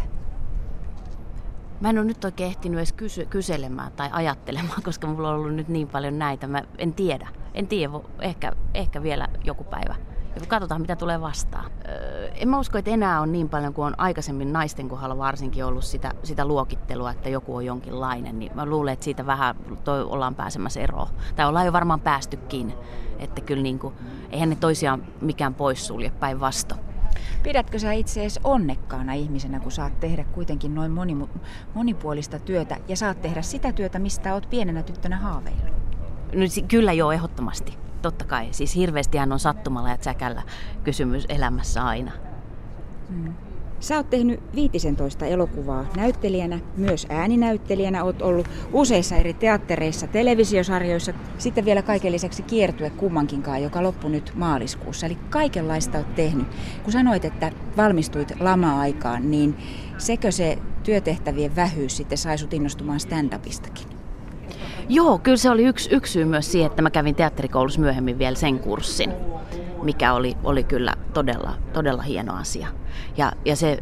Mä 1.80 1.90
en 1.90 1.98
ole 1.98 2.06
nyt 2.06 2.24
oikein 2.24 2.48
ehtinyt 2.50 2.78
edes 2.78 2.92
kysy- 2.92 3.26
kyselemään 3.26 3.92
tai 3.92 4.08
ajattelemaan, 4.12 4.82
koska 4.88 5.06
mulla 5.06 5.28
on 5.28 5.34
ollut 5.34 5.54
nyt 5.54 5.68
niin 5.68 5.88
paljon 5.88 6.18
näitä. 6.18 6.46
Mä 6.46 6.62
en 6.78 6.94
tiedä. 6.94 7.28
En 7.54 7.66
tiedä, 7.66 7.92
ehkä, 8.20 8.52
ehkä 8.74 9.02
vielä 9.02 9.28
joku 9.44 9.64
päivä. 9.64 9.94
Ja 10.34 10.46
katsotaan, 10.46 10.80
mitä 10.80 10.96
tulee 10.96 11.20
vastaan. 11.20 11.70
Öö, 11.88 12.28
en 12.34 12.48
mä 12.48 12.58
usko, 12.58 12.78
että 12.78 12.90
enää 12.90 13.20
on 13.20 13.32
niin 13.32 13.48
paljon 13.48 13.74
kuin 13.74 13.86
on 13.86 13.94
aikaisemmin 13.98 14.52
naisten 14.52 14.88
kohdalla 14.88 15.18
varsinkin 15.18 15.64
ollut 15.64 15.84
sitä, 15.84 16.12
sitä 16.22 16.44
luokittelua, 16.44 17.10
että 17.10 17.28
joku 17.28 17.56
on 17.56 17.66
jonkinlainen. 17.66 18.38
Niin 18.38 18.52
mä 18.54 18.66
luulen, 18.66 18.92
että 18.92 19.04
siitä 19.04 19.26
vähän 19.26 19.56
toi 19.84 20.02
ollaan 20.02 20.34
pääsemässä 20.34 20.80
eroon. 20.80 21.08
Tai 21.36 21.46
ollaan 21.46 21.66
jo 21.66 21.72
varmaan 21.72 22.00
päästykin. 22.00 22.74
Että 23.18 23.40
kyllä 23.40 23.62
niin 23.62 23.78
kuin, 23.78 23.94
eihän 24.30 24.50
ne 24.50 24.56
toisiaan 24.56 25.04
mikään 25.20 25.54
poissulje 25.54 26.10
päinvastoin. 26.10 26.80
Pidätkö 27.42 27.78
sä 27.78 27.92
itse 27.92 28.20
edes 28.20 28.40
onnekkaana 28.44 29.12
ihmisenä, 29.12 29.60
kun 29.60 29.72
saat 29.72 30.00
tehdä 30.00 30.24
kuitenkin 30.24 30.74
noin 30.74 30.90
moni, 30.90 31.16
monipuolista 31.74 32.38
työtä 32.38 32.76
ja 32.88 32.96
saat 32.96 33.22
tehdä 33.22 33.42
sitä 33.42 33.72
työtä, 33.72 33.98
mistä 33.98 34.34
oot 34.34 34.50
pienenä 34.50 34.82
tyttönä 34.82 35.16
haaveillut? 35.16 35.78
No, 36.34 36.44
kyllä 36.68 36.92
joo, 36.92 37.12
ehdottomasti. 37.12 37.78
Totta 38.02 38.24
kai. 38.24 38.48
Siis 38.50 38.76
hirveästihän 38.76 39.32
on 39.32 39.38
sattumalla 39.38 39.88
ja 39.88 39.98
säkällä 40.00 40.42
kysymys 40.84 41.26
elämässä 41.28 41.84
aina. 41.84 42.12
Mm. 43.08 43.34
Sä 43.80 43.96
oot 43.96 44.10
tehnyt 44.10 44.40
15 44.54 45.26
elokuvaa 45.26 45.86
näyttelijänä, 45.96 46.58
myös 46.76 47.06
ääninäyttelijänä. 47.10 48.04
Oot 48.04 48.22
ollut 48.22 48.48
useissa 48.72 49.16
eri 49.16 49.34
teattereissa, 49.34 50.06
televisiosarjoissa, 50.06 51.12
sitten 51.38 51.64
vielä 51.64 51.82
kaiken 51.82 52.12
lisäksi 52.12 52.42
kiertue 52.42 52.90
kummankinkaan, 52.90 53.62
joka 53.62 53.82
loppui 53.82 54.10
nyt 54.10 54.32
maaliskuussa. 54.34 55.06
Eli 55.06 55.18
kaikenlaista 55.30 55.98
oot 55.98 56.14
tehnyt. 56.14 56.46
Kun 56.82 56.92
sanoit, 56.92 57.24
että 57.24 57.52
valmistuit 57.76 58.32
lama-aikaan, 58.40 59.30
niin 59.30 59.56
sekö 59.98 60.32
se 60.32 60.58
työtehtävien 60.82 61.56
vähyys 61.56 61.96
sitten 61.96 62.18
sai 62.18 62.38
sut 62.38 62.54
innostumaan 62.54 63.00
stand-upistakin? 63.00 63.97
Joo, 64.88 65.18
kyllä 65.18 65.36
se 65.36 65.50
oli 65.50 65.64
yksi, 65.64 65.94
yksi 65.94 66.12
syy 66.12 66.24
myös 66.24 66.52
siihen, 66.52 66.70
että 66.70 66.82
mä 66.82 66.90
kävin 66.90 67.14
teatterikoulussa 67.14 67.80
myöhemmin 67.80 68.18
vielä 68.18 68.36
sen 68.36 68.58
kurssin 68.58 69.12
mikä 69.82 70.12
oli, 70.12 70.36
oli 70.44 70.64
kyllä 70.64 70.94
todella, 71.14 71.54
todella 71.72 72.02
hieno 72.02 72.34
asia. 72.34 72.68
Ja, 73.16 73.32
ja 73.44 73.56
se, 73.56 73.78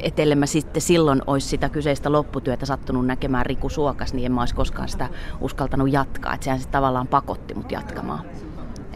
että 0.00 0.34
mä 0.36 0.46
sitten 0.46 0.82
silloin 0.82 1.22
olisi 1.26 1.48
sitä 1.48 1.68
kyseistä 1.68 2.12
lopputyötä 2.12 2.66
sattunut 2.66 3.06
näkemään 3.06 3.46
Riku 3.46 3.68
Suokas, 3.68 4.14
niin 4.14 4.26
en 4.26 4.32
mä 4.32 4.42
olisi 4.42 4.54
koskaan 4.54 4.88
sitä 4.88 5.08
uskaltanut 5.40 5.92
jatkaa. 5.92 6.34
Että 6.34 6.44
sehän 6.44 6.58
sitten 6.58 6.72
tavallaan 6.72 7.06
pakotti 7.06 7.54
mut 7.54 7.72
jatkamaan. 7.72 8.20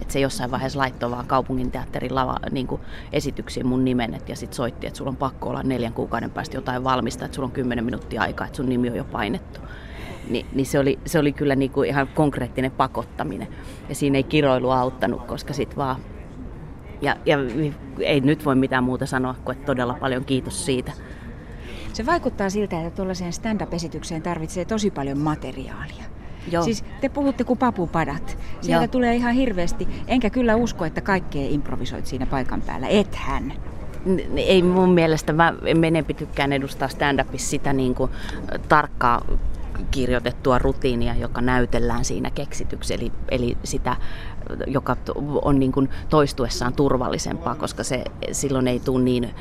Että 0.01 0.13
se 0.13 0.21
jossain 0.21 0.51
vaiheessa 0.51 0.79
laittoi 0.79 1.11
vaan 1.11 1.27
kaupungin 1.27 1.71
teatterin 1.71 2.15
lava, 2.15 2.37
niin 2.51 2.69
esityksiin 3.13 3.67
mun 3.67 3.85
nimen 3.85 4.15
et, 4.15 4.29
ja 4.29 4.37
sitten 4.37 4.57
soitti, 4.57 4.87
että 4.87 4.97
sulla 4.97 5.09
on 5.09 5.17
pakko 5.17 5.49
olla 5.49 5.63
neljän 5.63 5.93
kuukauden 5.93 6.31
päästä 6.31 6.57
jotain 6.57 6.85
valmista, 6.85 7.25
että 7.25 7.35
sulla 7.35 7.47
on 7.47 7.53
kymmenen 7.53 7.85
minuuttia 7.85 8.23
aikaa, 8.23 8.47
että 8.47 8.57
sun 8.57 8.69
nimi 8.69 8.91
on 8.91 8.97
jo 8.97 9.05
painettu. 9.05 9.61
Ni, 10.31 10.47
niin 10.53 10.67
se, 10.67 10.79
oli, 10.79 10.99
se 11.07 11.19
oli 11.19 11.33
kyllä 11.33 11.57
niin 11.57 11.71
kuin 11.71 11.89
ihan 11.89 12.09
konkreettinen 12.15 12.71
pakottaminen. 12.71 13.49
Ja 13.89 13.95
siinä 13.95 14.19
ei 14.19 14.23
kiroilu 14.23 14.71
auttanut, 14.71 15.25
koska 15.27 15.53
sitten 15.53 15.77
vaan... 15.77 15.97
Ja, 17.01 17.17
ja 17.27 17.39
ei 18.01 18.21
nyt 18.21 18.45
voi 18.45 18.55
mitään 18.55 18.85
muuta 18.85 19.07
sanoa 19.07 19.35
kuin, 19.45 19.57
että 19.57 19.67
todella 19.67 19.95
paljon 20.01 20.25
kiitos 20.25 20.67
siitä. 20.67 20.93
Se 21.93 22.07
vaikuttaa 22.07 22.51
siltä, 22.51 22.81
että 22.81 22.97
tuollaiseen 22.97 23.33
stand-up-esitykseen 23.33 24.23
tarvitsee 24.23 24.65
tosi 24.65 24.91
paljon 24.91 25.19
materiaalia. 25.19 26.05
Joo. 26.51 26.65
Siis 26.65 26.85
te 27.01 27.09
puhutte 27.09 27.45
kuin 27.45 27.59
papupadat. 27.59 28.39
Sieltä 28.61 28.85
Joo. 28.85 28.89
tulee 28.91 29.15
ihan 29.17 29.35
hirveästi. 29.35 29.89
Enkä 30.07 30.31
kyllä 30.31 30.57
usko, 30.57 30.85
että 30.85 31.01
kaikkea 31.01 31.47
improvisoit 31.49 32.07
siinä 32.07 32.27
paikan 32.27 32.63
päällä. 32.63 32.89
Ethän. 32.89 33.53
Ei 34.37 34.63
mun 34.63 34.91
mielestä, 34.91 35.33
mä 35.33 35.55
enempi 35.87 36.15
tykkään 36.15 36.53
edustaa 36.53 36.89
stand-upissa 36.89 37.51
sitä 37.51 37.73
niin 37.73 37.95
kuin 37.95 38.11
tarkkaa 38.69 39.25
kirjoitettua 39.91 40.59
rutiinia, 40.59 41.15
joka 41.15 41.41
näytellään 41.41 42.05
siinä 42.05 42.31
keksityksi, 42.31 42.95
eli, 42.95 43.13
eli 43.31 43.59
sitä, 43.65 43.97
joka 44.67 44.97
on 45.43 45.59
niin 45.59 45.73
kuin 45.73 45.91
toistuessaan 46.09 46.73
turvallisempaa, 46.73 47.55
koska 47.55 47.85
se 47.85 48.05
silloin 48.33 48.69
ei 48.69 48.81
tule 48.81 49.03
niin 49.03 49.35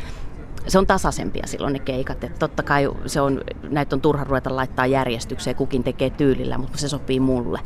se 0.67 0.77
on 0.77 0.87
tasaisempia 0.87 1.47
silloin 1.47 1.73
ne 1.73 1.79
keikat. 1.79 2.23
Et 2.23 2.39
totta 2.39 2.63
kai 2.63 2.89
se 3.05 3.21
on, 3.21 3.41
näitä 3.69 3.95
on 3.95 4.01
turha 4.01 4.23
ruveta 4.23 4.55
laittaa 4.55 4.85
järjestykseen, 4.85 5.55
kukin 5.55 5.83
tekee 5.83 6.09
tyylillä, 6.09 6.57
mutta 6.57 6.77
se 6.77 6.89
sopii 6.89 7.19
mulle. 7.19 7.59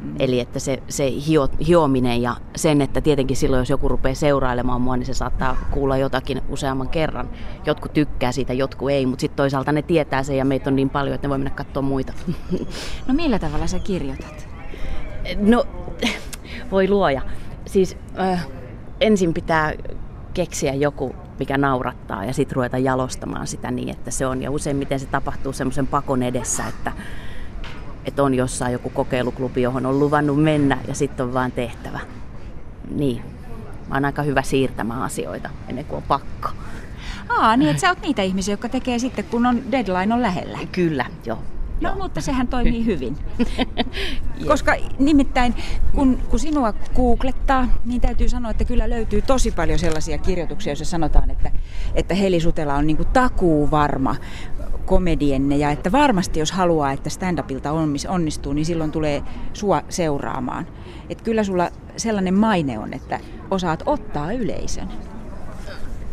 Mm. 0.00 0.14
Eli 0.18 0.40
että 0.40 0.58
se, 0.58 0.82
se 0.88 1.12
hio, 1.28 1.48
hiominen 1.66 2.22
ja 2.22 2.36
sen, 2.56 2.82
että 2.82 3.00
tietenkin 3.00 3.36
silloin 3.36 3.60
jos 3.60 3.70
joku 3.70 3.88
rupeaa 3.88 4.14
seurailemaan 4.14 4.80
mua, 4.80 4.96
niin 4.96 5.06
se 5.06 5.14
saattaa 5.14 5.56
kuulla 5.70 5.96
jotakin 5.96 6.42
useamman 6.48 6.88
kerran. 6.88 7.28
Jotkut 7.66 7.92
tykkää 7.92 8.32
siitä, 8.32 8.52
jotkut 8.52 8.90
ei, 8.90 9.06
mutta 9.06 9.20
sitten 9.20 9.36
toisaalta 9.36 9.72
ne 9.72 9.82
tietää 9.82 10.22
sen 10.22 10.36
ja 10.36 10.44
meitä 10.44 10.70
on 10.70 10.76
niin 10.76 10.90
paljon, 10.90 11.14
että 11.14 11.26
ne 11.26 11.30
voi 11.30 11.38
mennä 11.38 11.50
katsoa 11.50 11.82
muita. 11.82 12.12
No 13.06 13.14
millä 13.14 13.38
tavalla 13.38 13.66
sä 13.66 13.78
kirjoitat? 13.78 14.48
No, 15.36 15.64
voi 16.70 16.88
luoja. 16.88 17.22
Siis 17.66 17.96
äh, 18.18 18.46
ensin 19.00 19.34
pitää 19.34 19.72
keksiä 20.34 20.74
joku 20.74 21.14
mikä 21.40 21.58
naurattaa 21.58 22.24
ja 22.24 22.32
sitten 22.32 22.56
ruveta 22.56 22.78
jalostamaan 22.78 23.46
sitä 23.46 23.70
niin, 23.70 23.88
että 23.88 24.10
se 24.10 24.26
on. 24.26 24.42
Ja 24.42 24.50
useimmiten 24.50 25.00
se 25.00 25.06
tapahtuu 25.06 25.52
semmoisen 25.52 25.86
pakon 25.86 26.22
edessä, 26.22 26.66
että, 26.66 26.92
että 28.04 28.22
on 28.22 28.34
jossain 28.34 28.72
joku 28.72 28.90
kokeiluklubi, 28.90 29.62
johon 29.62 29.86
on 29.86 29.98
luvannut 29.98 30.42
mennä 30.42 30.78
ja 30.88 30.94
sitten 30.94 31.26
on 31.26 31.34
vaan 31.34 31.52
tehtävä. 31.52 32.00
Niin. 32.90 33.22
Mä 33.88 33.94
oon 33.94 34.04
aika 34.04 34.22
hyvä 34.22 34.42
siirtämään 34.42 35.02
asioita 35.02 35.50
ennen 35.68 35.84
kuin 35.84 35.96
on 35.96 36.02
pakko. 36.02 36.48
Aa, 37.28 37.56
niin 37.56 37.70
että 37.70 37.80
sä 37.80 37.88
oot 37.88 38.02
niitä 38.02 38.22
ihmisiä, 38.22 38.52
jotka 38.52 38.68
tekee 38.68 38.98
sitten, 38.98 39.24
kun 39.24 39.46
on 39.46 39.72
deadline 39.72 40.14
on 40.14 40.22
lähellä. 40.22 40.58
Kyllä, 40.72 41.06
joo. 41.26 41.38
No, 41.80 41.88
Joo. 41.88 41.98
mutta 41.98 42.20
sehän 42.20 42.48
toimii 42.48 42.86
hyvin. 42.90 43.16
Koska 44.46 44.74
nimittäin, 44.98 45.54
kun, 45.94 46.18
kun 46.30 46.38
sinua 46.38 46.72
googlettaa, 46.96 47.68
niin 47.84 48.00
täytyy 48.00 48.28
sanoa, 48.28 48.50
että 48.50 48.64
kyllä 48.64 48.90
löytyy 48.90 49.22
tosi 49.22 49.50
paljon 49.50 49.78
sellaisia 49.78 50.18
kirjoituksia, 50.18 50.70
joissa 50.70 50.84
sanotaan, 50.84 51.30
että, 51.30 51.50
että 51.94 52.14
Heli 52.14 52.40
Sutela 52.40 52.74
on 52.74 52.86
niin 52.86 53.06
takuu 53.12 53.70
varma 53.70 54.16
komedienne 54.86 55.56
ja 55.56 55.70
että 55.70 55.92
varmasti 55.92 56.40
jos 56.40 56.52
haluaa, 56.52 56.92
että 56.92 57.10
stand-upilta 57.10 57.70
onnistuu, 58.08 58.52
niin 58.52 58.64
silloin 58.64 58.92
tulee 58.92 59.22
sua 59.52 59.82
seuraamaan. 59.88 60.66
Että 61.08 61.24
kyllä 61.24 61.44
sulla 61.44 61.70
sellainen 61.96 62.34
maine 62.34 62.78
on, 62.78 62.94
että 62.94 63.20
osaat 63.50 63.82
ottaa 63.86 64.32
yleisön. 64.32 64.88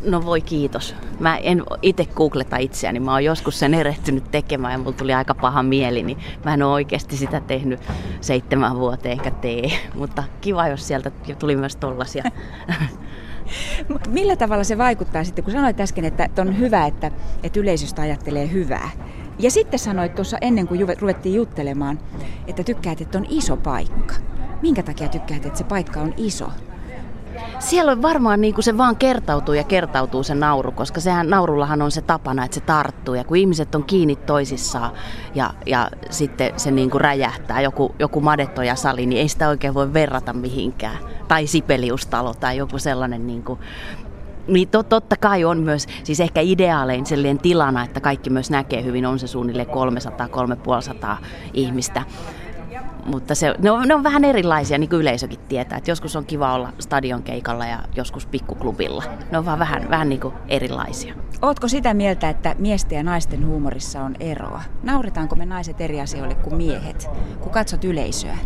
No 0.07 0.25
voi 0.25 0.41
kiitos. 0.41 0.95
Mä 1.19 1.37
en 1.37 1.63
itse 1.81 2.05
googleta 2.05 2.57
itseäni. 2.57 2.99
Mä 2.99 3.11
oon 3.11 3.23
joskus 3.23 3.59
sen 3.59 3.73
erehtynyt 3.73 4.31
tekemään 4.31 4.71
ja 4.71 4.77
mulla 4.77 4.91
tuli 4.91 5.13
aika 5.13 5.35
paha 5.35 5.63
mieli, 5.63 6.03
niin 6.03 6.17
mä 6.45 6.53
en 6.53 6.63
ole 6.63 6.73
oikeasti 6.73 7.17
sitä 7.17 7.39
tehnyt 7.39 7.79
seitsemän 8.21 8.75
vuoteen 8.79 9.19
eikä 9.19 9.31
tee. 9.31 9.71
Mutta 9.95 10.23
kiva, 10.41 10.67
jos 10.67 10.87
sieltä 10.87 11.11
tuli 11.39 11.55
myös 11.55 11.75
tollasia. 11.75 12.23
Millä 14.09 14.35
tavalla 14.35 14.63
se 14.63 14.77
vaikuttaa 14.77 15.23
sitten, 15.23 15.43
kun 15.43 15.53
sanoit 15.53 15.79
äsken, 15.79 16.05
että 16.05 16.29
on 16.37 16.59
hyvä, 16.59 16.85
että, 16.85 17.11
että 17.43 17.59
yleisöstä 17.59 18.01
ajattelee 18.01 18.51
hyvää. 18.51 18.89
Ja 19.39 19.51
sitten 19.51 19.79
sanoit 19.79 20.15
tuossa 20.15 20.37
ennen 20.41 20.67
kuin 20.67 20.87
ruvettiin 20.99 21.35
juttelemaan, 21.35 21.99
että 22.47 22.63
tykkäät, 22.63 23.01
että 23.01 23.17
on 23.17 23.25
iso 23.29 23.57
paikka. 23.57 24.15
Minkä 24.61 24.83
takia 24.83 25.07
tykkäät, 25.07 25.45
että 25.45 25.57
se 25.57 25.63
paikka 25.63 26.01
on 26.01 26.13
iso? 26.17 26.49
Siellä 27.59 27.91
on 27.91 28.01
varmaan 28.01 28.41
niin 28.41 28.53
kuin 28.53 28.63
se 28.63 28.77
vaan 28.77 28.95
kertautuu 28.95 29.55
ja 29.55 29.63
kertautuu 29.63 30.23
se 30.23 30.35
nauru, 30.35 30.71
koska 30.71 30.99
sehän 30.99 31.29
naurullahan 31.29 31.81
on 31.81 31.91
se 31.91 32.01
tapana, 32.01 32.45
että 32.45 32.55
se 32.55 32.61
tarttuu. 32.61 33.15
Ja 33.15 33.23
kun 33.23 33.37
ihmiset 33.37 33.75
on 33.75 33.83
kiinni 33.83 34.15
toisissaan 34.15 34.91
ja, 35.35 35.53
ja 35.65 35.89
sitten 36.09 36.53
se 36.57 36.71
niin 36.71 36.89
kuin 36.89 37.01
räjähtää, 37.01 37.61
joku, 37.61 37.95
joku 37.99 38.21
madettoja 38.21 38.75
sali, 38.75 39.05
niin 39.05 39.21
ei 39.21 39.27
sitä 39.27 39.49
oikein 39.49 39.73
voi 39.73 39.93
verrata 39.93 40.33
mihinkään. 40.33 40.97
Tai 41.27 41.47
Sipeliustalo 41.47 42.33
tai 42.33 42.57
joku 42.57 42.79
sellainen 42.79 43.27
niin 43.27 43.43
kuin, 43.43 43.59
niin 44.47 44.67
tot, 44.67 44.89
totta 44.89 45.15
kai 45.15 45.45
on 45.45 45.59
myös, 45.59 45.87
siis 46.03 46.19
ehkä 46.19 46.41
ideaalein 46.41 47.05
sellainen 47.05 47.39
tilana, 47.39 47.83
että 47.83 47.99
kaikki 47.99 48.29
myös 48.29 48.49
näkee 48.49 48.83
hyvin, 48.83 49.05
on 49.05 49.19
se 49.19 49.27
suunnilleen 49.27 49.67
300-350 49.67 51.17
ihmistä 51.53 52.03
mutta 53.07 53.35
se, 53.35 53.55
ne, 53.59 53.71
on, 53.71 53.87
ne 53.87 53.95
on 53.95 54.03
vähän 54.03 54.25
erilaisia, 54.25 54.77
niin 54.77 54.89
kuin 54.89 54.99
yleisökin 54.99 55.39
tietää. 55.39 55.77
Että 55.77 55.91
joskus 55.91 56.15
on 56.15 56.25
kiva 56.25 56.53
olla 56.53 56.73
stadion 56.79 57.23
keikalla 57.23 57.65
ja 57.65 57.79
joskus 57.95 58.25
pikkuklubilla. 58.25 59.03
Ne 59.31 59.37
on 59.37 59.45
vaan 59.45 59.59
vähän, 59.59 59.89
vähän 59.89 60.09
niin 60.09 60.19
kuin 60.19 60.33
erilaisia. 60.47 61.13
Ootko 61.41 61.67
sitä 61.67 61.93
mieltä, 61.93 62.29
että 62.29 62.55
miesten 62.59 62.95
ja 62.95 63.03
naisten 63.03 63.47
huumorissa 63.47 64.03
on 64.03 64.15
eroa? 64.19 64.61
Nauretaanko 64.83 65.35
me 65.35 65.45
naiset 65.45 65.81
eri 65.81 66.01
asioille 66.01 66.35
kuin 66.35 66.55
miehet, 66.55 67.09
kun 67.39 67.51
katsot 67.51 67.83
yleisöä? 67.83 68.37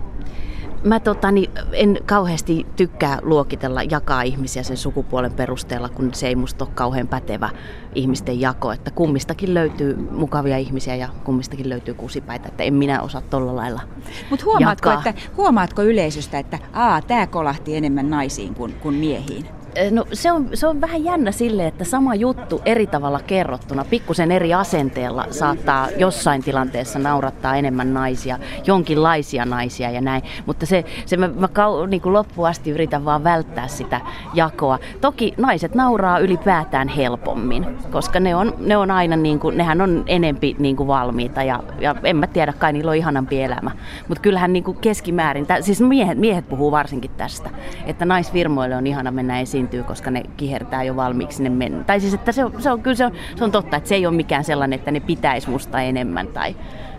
Mä 0.83 0.99
totani, 0.99 1.49
en 1.71 1.97
kauheasti 2.05 2.67
tykkää 2.75 3.19
luokitella, 3.21 3.83
jakaa 3.83 4.21
ihmisiä 4.21 4.63
sen 4.63 4.77
sukupuolen 4.77 5.33
perusteella, 5.33 5.89
kun 5.89 6.13
se 6.13 6.27
ei 6.27 6.35
musta 6.35 6.65
ole 6.65 6.71
kauhean 6.75 7.07
pätevä 7.07 7.49
ihmisten 7.95 8.41
jako. 8.41 8.71
Että 8.71 8.91
kummistakin 8.91 9.53
löytyy 9.53 9.95
mukavia 10.11 10.57
ihmisiä 10.57 10.95
ja 10.95 11.09
kummistakin 11.23 11.69
löytyy 11.69 11.93
kusipäitä, 11.93 12.47
että 12.47 12.63
en 12.63 12.73
minä 12.73 13.01
osaa 13.01 13.21
tolla 13.21 13.55
lailla 13.55 13.81
Mutta 14.29 14.45
huomaatko, 14.45 14.91
että, 14.91 15.13
huomaatko 15.37 15.81
yleisöstä, 15.81 16.39
että 16.39 16.59
tämä 17.07 17.27
kolahti 17.27 17.75
enemmän 17.75 18.09
naisiin 18.09 18.55
kuin, 18.55 18.73
kuin 18.73 18.95
miehiin? 18.95 19.60
No 19.91 20.05
se 20.13 20.31
on, 20.31 20.49
se 20.53 20.67
on 20.67 20.81
vähän 20.81 21.03
jännä 21.03 21.31
sille, 21.31 21.67
että 21.67 21.83
sama 21.83 22.15
juttu 22.15 22.61
eri 22.65 22.87
tavalla 22.87 23.19
kerrottuna, 23.27 23.85
pikkusen 23.89 24.31
eri 24.31 24.53
asenteella 24.53 25.25
saattaa 25.31 25.87
jossain 25.97 26.43
tilanteessa 26.43 26.99
naurattaa 26.99 27.55
enemmän 27.55 27.93
naisia, 27.93 28.39
jonkinlaisia 28.67 29.45
naisia 29.45 29.91
ja 29.91 30.01
näin. 30.01 30.23
Mutta 30.45 30.65
se, 30.65 30.85
se 31.05 31.17
mä, 31.17 31.27
mä 31.27 31.47
kau, 31.47 31.85
niin 31.85 32.01
kuin 32.01 32.13
loppuun 32.13 32.47
asti 32.47 32.69
yritän 32.69 33.05
vaan 33.05 33.23
välttää 33.23 33.67
sitä 33.67 34.01
jakoa. 34.33 34.79
Toki 35.01 35.33
naiset 35.37 35.75
nauraa 35.75 36.19
ylipäätään 36.19 36.87
helpommin, 36.87 37.77
koska 37.91 38.19
ne 38.19 38.35
on, 38.35 38.53
ne 38.59 38.77
on 38.77 38.91
aina, 38.91 39.15
niin 39.15 39.39
kuin, 39.39 39.57
nehän 39.57 39.81
on 39.81 40.03
enempi 40.07 40.55
niin 40.59 40.75
kuin 40.75 40.87
valmiita 40.87 41.43
ja, 41.43 41.63
ja 41.79 41.95
en 42.03 42.17
mä 42.17 42.27
tiedä, 42.27 42.53
kai 42.53 42.73
niillä 42.73 42.91
on 42.91 42.97
ihanampi 42.97 43.43
elämä. 43.43 43.71
Mutta 44.07 44.21
kyllähän 44.21 44.53
niin 44.53 44.63
kuin 44.63 44.77
keskimäärin, 44.77 45.47
siis 45.61 45.81
miehet, 45.81 46.17
miehet 46.17 46.49
puhuu 46.49 46.71
varsinkin 46.71 47.11
tästä, 47.17 47.49
että 47.85 48.05
naisfirmoille 48.05 48.75
on 48.75 48.87
ihana 48.87 49.11
mennä 49.11 49.39
esiin 49.39 49.60
esiintyy, 49.61 49.83
koska 49.83 50.11
ne 50.11 50.23
kihertää 50.37 50.83
jo 50.83 50.95
valmiiksi 50.95 51.37
sinne 51.37 51.49
mennä. 51.49 51.83
Tai 51.83 51.99
siis, 51.99 52.13
että 52.13 52.31
se 52.31 52.45
on, 52.45 52.53
se 52.59 52.71
on, 52.71 52.81
kyllä 52.81 52.95
se 52.95 53.05
on, 53.05 53.11
se 53.35 53.43
on 53.43 53.51
totta, 53.51 53.77
että 53.77 53.89
se 53.89 53.95
ei 53.95 54.05
ole 54.05 54.15
mikään 54.15 54.43
sellainen, 54.43 54.79
että 54.79 54.91
ne 54.91 54.99
pitäisi 54.99 55.49
musta 55.49 55.81
enemmän 55.81 56.27
tai, 56.27 56.55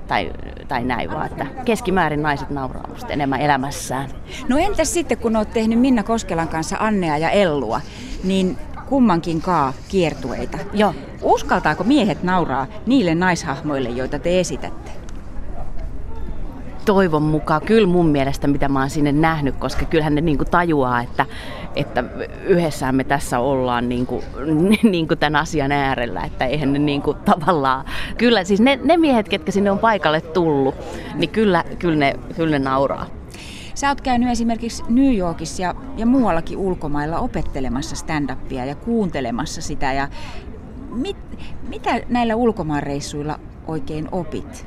tai, 0.07 0.33
tai 0.69 0.85
näin, 0.85 1.11
vaan 1.11 1.27
että 1.27 1.47
keskimäärin 1.65 2.23
naiset 2.23 2.51
nauraa 2.51 2.89
musta 2.89 3.13
enemmän 3.13 3.41
elämässään. 3.41 4.11
No 4.49 4.59
entäs 4.59 4.95
sitten, 4.95 5.19
kun 5.19 5.37
olet 5.37 5.53
tehnyt 5.53 5.81
Minna 5.81 6.03
Koskelan 6.03 6.49
kanssa 6.49 6.77
Annea 6.81 7.19
ja 7.19 7.31
Ellua, 7.31 7.81
niin 8.25 8.57
kummankin 8.87 9.43
kaa 9.43 9.73
kiertueita. 9.89 10.59
Joo. 10.73 10.95
Uskaltaako 11.23 11.85
miehet 11.85 12.23
nauraa 12.23 12.67
niille 12.87 13.15
naishahmoille, 13.15 13.89
joita 13.89 14.19
te 14.19 14.41
esitätte? 14.41 15.03
toivon 16.85 17.23
mukaan, 17.23 17.63
kyllä 17.63 17.87
mun 17.87 18.07
mielestä, 18.07 18.49
mitä 18.49 18.69
mä 18.69 18.81
oon 18.81 18.91
sinne 18.91 19.13
nähnyt, 19.13 19.57
koska 19.57 19.85
kyllähän 19.85 20.15
ne 20.15 20.21
niin 20.21 20.39
kuin 20.39 20.51
tajuaa, 20.51 21.01
että, 21.01 21.27
että 21.77 22.05
yhdessä 22.45 22.93
me 22.93 23.05
tässä 23.05 23.39
ollaan 23.39 23.89
niin 23.93 24.07
kuin, 24.07 24.25
niin 24.83 25.09
kuin 25.09 25.19
tämän 25.19 25.43
asian 25.43 25.73
äärellä, 25.73 26.21
että 26.25 26.47
eihän 26.47 26.73
ne 26.73 26.79
niin 26.79 27.03
kuin 27.03 27.17
tavallaan, 27.25 27.85
kyllä 28.19 28.45
siis 28.45 28.61
ne, 28.61 28.79
ne 28.85 28.97
miehet, 28.97 29.29
ketkä 29.29 29.53
sinne 29.53 29.71
on 29.71 29.79
paikalle 29.79 30.21
tullut, 30.21 30.75
niin 31.15 31.31
kyllä, 31.31 31.65
kyllä, 31.79 31.97
ne, 31.97 32.15
kyllä 32.37 32.59
ne 32.59 32.65
nauraa. 32.65 33.07
Sä 33.75 33.89
oot 33.89 34.01
käynyt 34.01 34.29
esimerkiksi 34.29 34.83
New 34.89 35.17
Yorkissa 35.17 35.63
ja, 35.63 35.75
ja 35.97 36.07
muuallakin 36.07 36.59
ulkomailla 36.59 37.19
opettelemassa 37.19 37.97
stand-upia 37.97 38.65
ja 38.65 38.75
kuuntelemassa 38.75 39.63
sitä. 39.63 39.93
Ja 39.93 40.09
mit, 40.91 41.17
mitä 41.69 42.01
näillä 42.09 42.37
ulkomaanreissuilla 42.37 43.41
oikein 43.67 44.09
opit? 44.13 44.67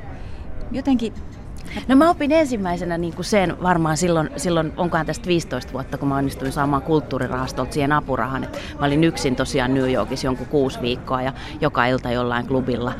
Jotenkin 0.72 1.12
No 1.88 1.96
mä 1.96 2.10
opin 2.10 2.32
ensimmäisenä 2.32 2.98
niin 2.98 3.14
kuin 3.14 3.24
sen 3.24 3.62
varmaan 3.62 3.96
silloin, 3.96 4.30
silloin, 4.36 4.72
onkohan 4.76 5.06
tästä 5.06 5.26
15 5.26 5.72
vuotta, 5.72 5.98
kun 5.98 6.08
mä 6.08 6.16
onnistuin 6.16 6.52
saamaan 6.52 6.82
kulttuurirahastolta 6.82 7.72
siihen 7.72 7.92
apurahan. 7.92 8.44
Että 8.44 8.58
mä 8.80 8.86
olin 8.86 9.04
yksin 9.04 9.36
tosiaan 9.36 9.74
New 9.74 9.92
Yorkissa 9.92 10.26
jonkun 10.26 10.46
kuusi 10.46 10.80
viikkoa 10.80 11.22
ja 11.22 11.32
joka 11.60 11.86
ilta 11.86 12.10
jollain 12.10 12.46
klubilla 12.46 12.92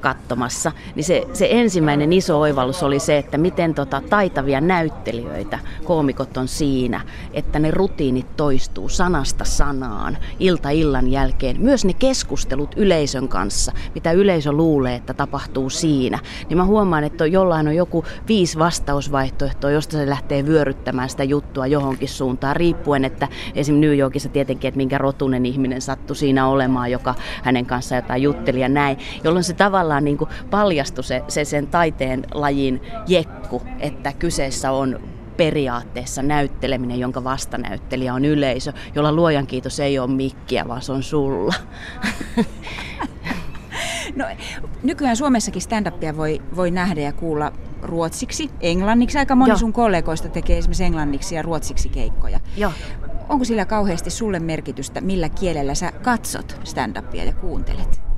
katsomassa, 0.00 0.72
niin 0.94 1.04
se, 1.04 1.26
se 1.32 1.48
ensimmäinen 1.50 2.12
iso 2.12 2.40
oivallus 2.40 2.82
oli 2.82 2.98
se, 2.98 3.18
että 3.18 3.38
miten 3.38 3.74
tota, 3.74 4.02
taitavia 4.10 4.60
näyttelijöitä 4.60 5.58
koomikot 5.84 6.36
on 6.36 6.48
siinä, 6.48 7.00
että 7.32 7.58
ne 7.58 7.70
rutiinit 7.70 8.36
toistuu 8.36 8.88
sanasta 8.88 9.44
sanaan, 9.44 10.18
ilta 10.38 10.70
illan 10.70 11.10
jälkeen. 11.10 11.60
Myös 11.60 11.84
ne 11.84 11.92
keskustelut 11.92 12.74
yleisön 12.76 13.28
kanssa, 13.28 13.72
mitä 13.94 14.12
yleisö 14.12 14.52
luulee, 14.52 14.94
että 14.94 15.14
tapahtuu 15.14 15.70
siinä. 15.70 16.18
Niin 16.48 16.56
mä 16.56 16.64
huomaan, 16.64 17.04
että 17.04 17.26
jollain 17.26 17.68
on 17.68 17.74
joku 17.74 18.04
viisi 18.28 18.58
vastausvaihtoehtoa, 18.58 19.70
josta 19.70 19.96
se 19.96 20.08
lähtee 20.08 20.46
vyöryttämään 20.46 21.10
sitä 21.10 21.24
juttua 21.24 21.66
johonkin 21.66 22.08
suuntaan, 22.08 22.56
riippuen, 22.56 23.04
että 23.04 23.28
esim. 23.54 23.82
New 23.82 23.98
Yorkissa 23.98 24.28
tietenkin, 24.28 24.68
että 24.68 24.76
minkä 24.76 24.98
rotunen 24.98 25.46
ihminen 25.46 25.80
sattui 25.80 26.16
siinä 26.16 26.46
olemaan, 26.46 26.90
joka 26.90 27.14
hänen 27.42 27.66
kanssaan 27.66 28.02
jotain 28.02 28.22
jutteli 28.22 28.60
ja 28.60 28.68
näin, 28.68 28.98
jolloin 29.24 29.44
se 29.44 29.54
tavallaan 29.72 30.04
niin 30.04 30.18
kuin 30.18 30.30
paljastui 30.50 31.04
se, 31.04 31.22
se 31.28 31.44
sen 31.44 31.66
taiteen 31.66 32.24
lajin 32.34 32.82
jekku, 33.06 33.62
että 33.78 34.12
kyseessä 34.12 34.72
on 34.72 35.00
periaatteessa 35.36 36.22
näytteleminen, 36.22 36.98
jonka 36.98 37.24
vastanäyttelijä 37.24 38.14
on 38.14 38.24
yleisö, 38.24 38.72
jolla 38.94 39.12
luojan 39.12 39.46
kiitos 39.46 39.80
ei 39.80 39.98
ole 39.98 40.10
mikkiä, 40.10 40.68
vaan 40.68 40.82
se 40.82 40.92
on 40.92 41.02
sulla. 41.02 41.54
No, 44.16 44.24
nykyään 44.82 45.16
Suomessakin 45.16 45.62
stand-upia 45.62 46.16
voi, 46.16 46.42
voi 46.56 46.70
nähdä 46.70 47.00
ja 47.00 47.12
kuulla 47.12 47.52
ruotsiksi, 47.82 48.50
englanniksi. 48.60 49.18
Aika 49.18 49.34
moni 49.34 49.50
Joo. 49.50 49.58
sun 49.58 49.72
kollegoista 49.72 50.28
tekee 50.28 50.58
esimerkiksi 50.58 50.84
englanniksi 50.84 51.34
ja 51.34 51.42
ruotsiksi 51.42 51.88
keikkoja. 51.88 52.40
Joo. 52.56 52.72
Onko 53.28 53.44
sillä 53.44 53.64
kauheasti 53.64 54.10
sulle 54.10 54.40
merkitystä, 54.40 55.00
millä 55.00 55.28
kielellä 55.28 55.74
sä 55.74 55.92
katsot 55.92 56.60
stand-upia 56.64 57.24
ja 57.24 57.32
kuuntelet? 57.32 58.11